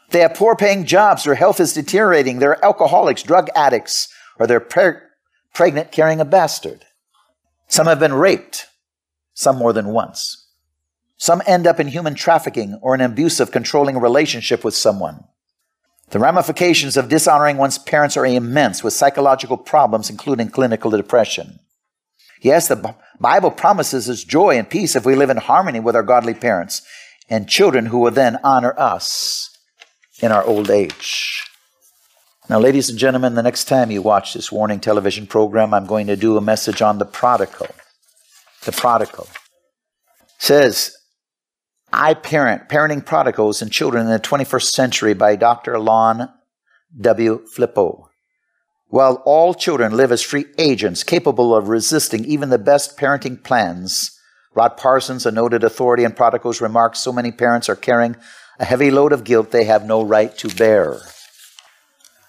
They 0.09 0.21
have 0.21 0.33
poor 0.33 0.55
paying 0.55 0.85
jobs, 0.85 1.23
their 1.23 1.35
health 1.35 1.59
is 1.59 1.73
deteriorating, 1.73 2.39
they're 2.39 2.63
alcoholics, 2.65 3.21
drug 3.21 3.49
addicts, 3.55 4.07
or 4.39 4.47
they're 4.47 4.59
pre- 4.59 4.93
pregnant 5.53 5.91
carrying 5.91 6.19
a 6.19 6.25
bastard. 6.25 6.85
Some 7.67 7.85
have 7.85 7.99
been 7.99 8.13
raped, 8.13 8.65
some 9.33 9.57
more 9.57 9.73
than 9.73 9.89
once. 9.89 10.47
Some 11.17 11.43
end 11.45 11.67
up 11.67 11.79
in 11.79 11.87
human 11.87 12.15
trafficking 12.15 12.79
or 12.81 12.95
an 12.95 13.01
abusive, 13.01 13.51
controlling 13.51 13.99
relationship 13.99 14.63
with 14.63 14.73
someone. 14.73 15.25
The 16.09 16.19
ramifications 16.19 16.97
of 16.97 17.09
dishonoring 17.09 17.57
one's 17.57 17.77
parents 17.77 18.17
are 18.17 18.25
immense, 18.25 18.83
with 18.83 18.93
psychological 18.93 19.57
problems, 19.57 20.09
including 20.09 20.49
clinical 20.49 20.89
depression. 20.89 21.59
Yes, 22.41 22.67
the 22.67 22.95
Bible 23.19 23.51
promises 23.51 24.09
us 24.09 24.23
joy 24.23 24.57
and 24.57 24.67
peace 24.67 24.95
if 24.95 25.05
we 25.05 25.15
live 25.15 25.29
in 25.29 25.37
harmony 25.37 25.79
with 25.79 25.95
our 25.95 26.03
godly 26.03 26.33
parents 26.33 26.81
and 27.29 27.49
children 27.49 27.87
who 27.87 27.99
will 27.99 28.11
then 28.11 28.39
honor 28.43 28.73
us 28.79 29.58
in 30.21 30.31
our 30.31 30.43
old 30.43 30.69
age. 30.69 31.45
Now, 32.49 32.59
ladies 32.59 32.89
and 32.89 32.97
gentlemen, 32.97 33.35
the 33.35 33.43
next 33.43 33.65
time 33.65 33.91
you 33.91 34.01
watch 34.01 34.33
this 34.33 34.51
warning 34.51 34.79
television 34.79 35.27
program, 35.27 35.73
I'm 35.73 35.85
going 35.85 36.07
to 36.07 36.15
do 36.15 36.35
a 36.35 36.41
message 36.41 36.81
on 36.81 36.97
the 36.97 37.05
prodigal. 37.05 37.67
The 38.65 38.71
prodigal. 38.71 39.27
Says, 40.39 40.95
I 41.93 42.13
Parent 42.13 42.67
Parenting 42.69 43.05
Prodigals 43.05 43.61
and 43.61 43.71
Children 43.71 44.05
in 44.05 44.11
the 44.11 44.19
21st 44.19 44.71
Century 44.71 45.13
by 45.13 45.35
Dr. 45.35 45.79
Lon 45.79 46.29
W. 46.99 47.45
Flippo. 47.55 48.05
While 48.87 49.21
all 49.25 49.53
children 49.53 49.95
live 49.95 50.11
as 50.11 50.23
free 50.23 50.45
agents 50.57 51.03
capable 51.03 51.55
of 51.55 51.69
resisting 51.69 52.25
even 52.25 52.49
the 52.49 52.57
best 52.57 52.97
parenting 52.97 53.43
plans, 53.43 54.19
Rod 54.55 54.77
Parsons, 54.77 55.27
a 55.27 55.31
noted 55.31 55.63
authority 55.63 56.05
on 56.05 56.13
prodigals, 56.13 56.61
remarks 56.61 56.97
so 56.97 57.11
many 57.11 57.31
parents 57.31 57.69
are 57.69 57.75
carrying 57.75 58.15
a 58.59 58.65
heavy 58.65 58.91
load 58.91 59.13
of 59.13 59.23
guilt 59.23 59.51
they 59.51 59.63
have 59.63 59.85
no 59.85 60.03
right 60.03 60.37
to 60.37 60.49
bear. 60.49 60.99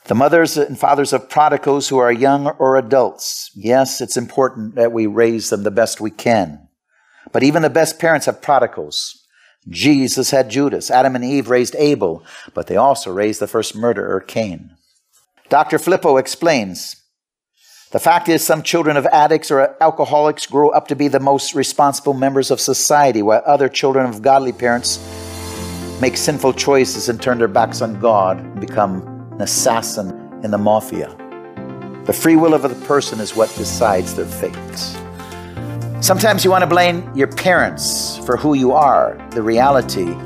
The 0.07 0.15
mothers 0.15 0.57
and 0.57 0.79
fathers 0.79 1.13
of 1.13 1.29
prodigals 1.29 1.89
who 1.89 1.99
are 1.99 2.13
young 2.13 2.47
or 2.47 2.77
adults, 2.77 3.51
yes, 3.55 4.01
it's 4.01 4.17
important 4.17 4.77
that 4.77 4.93
we 4.93 5.07
raise 5.07 5.51
them 5.51 5.63
the 5.65 5.71
best 5.71 6.01
we 6.01 6.11
can. 6.11 6.69
But 7.33 7.43
even 7.43 7.63
the 7.63 7.71
best 7.71 7.99
parents 7.99 8.27
have 8.27 8.43
prodigals. 8.43 9.17
Jesus 9.69 10.31
had 10.31 10.51
Judas. 10.51 10.91
Adam 10.91 11.15
and 11.15 11.25
Eve 11.25 11.51
raised 11.51 11.77
Abel, 11.77 12.25
but 12.55 12.67
they 12.67 12.77
also 12.77 13.13
raised 13.13 13.41
the 13.41 13.47
first 13.47 13.77
murderer, 13.77 14.21
Cain. 14.21 14.75
Dr. 15.49 15.79
Flippo 15.79 16.19
explains 16.19 16.97
The 17.91 18.01
fact 18.01 18.29
is, 18.29 18.45
some 18.45 18.63
children 18.63 18.97
of 18.97 19.07
addicts 19.07 19.51
or 19.51 19.77
alcoholics 19.83 20.47
grow 20.47 20.71
up 20.71 20.89
to 20.89 20.97
be 20.97 21.09
the 21.09 21.21
most 21.21 21.55
responsible 21.55 22.15
members 22.15 22.51
of 22.51 22.61
society, 22.61 23.21
while 23.21 23.43
other 23.45 23.69
children 23.69 24.07
of 24.07 24.23
godly 24.23 24.53
parents 24.53 24.99
make 26.01 26.17
sinful 26.17 26.55
choices 26.55 27.09
and 27.09 27.21
turn 27.21 27.39
their 27.39 27.49
backs 27.49 27.83
on 27.83 28.01
God 28.01 28.39
and 28.39 28.61
become 28.61 29.03
an 29.33 29.43
assassin 29.43 30.11
in 30.43 30.51
the 30.51 30.59
mafia. 30.59 31.09
The 32.07 32.13
free 32.13 32.37
will 32.37 32.55
of 32.55 32.63
the 32.63 32.87
person 32.87 33.21
is 33.21 33.37
what 33.37 33.55
decides 33.57 34.15
their 34.15 34.27
fate. 34.27 34.55
Sometimes 36.03 36.45
you 36.45 36.51
want 36.51 36.63
to 36.63 36.67
blame 36.67 37.15
your 37.15 37.29
parents 37.29 38.17
for 38.25 38.37
who 38.37 38.55
you 38.55 38.73
are. 38.73 39.17
The 39.33 39.43
reality, 39.43 40.17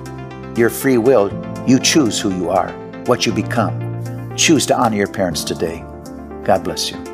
your 0.57 0.71
free 0.71 0.99
will, 0.99 1.33
you 1.67 1.81
choose 1.81 2.21
who 2.21 2.33
you 2.35 2.49
are, 2.49 2.71
what 3.07 3.27
you 3.27 3.33
become. 3.33 4.35
Choose 4.37 4.67
to 4.67 4.77
honor 4.77 4.97
your 4.97 5.09
parents 5.09 5.43
today. 5.43 5.85
God 6.45 6.63
bless 6.63 6.91
you. 6.91 7.14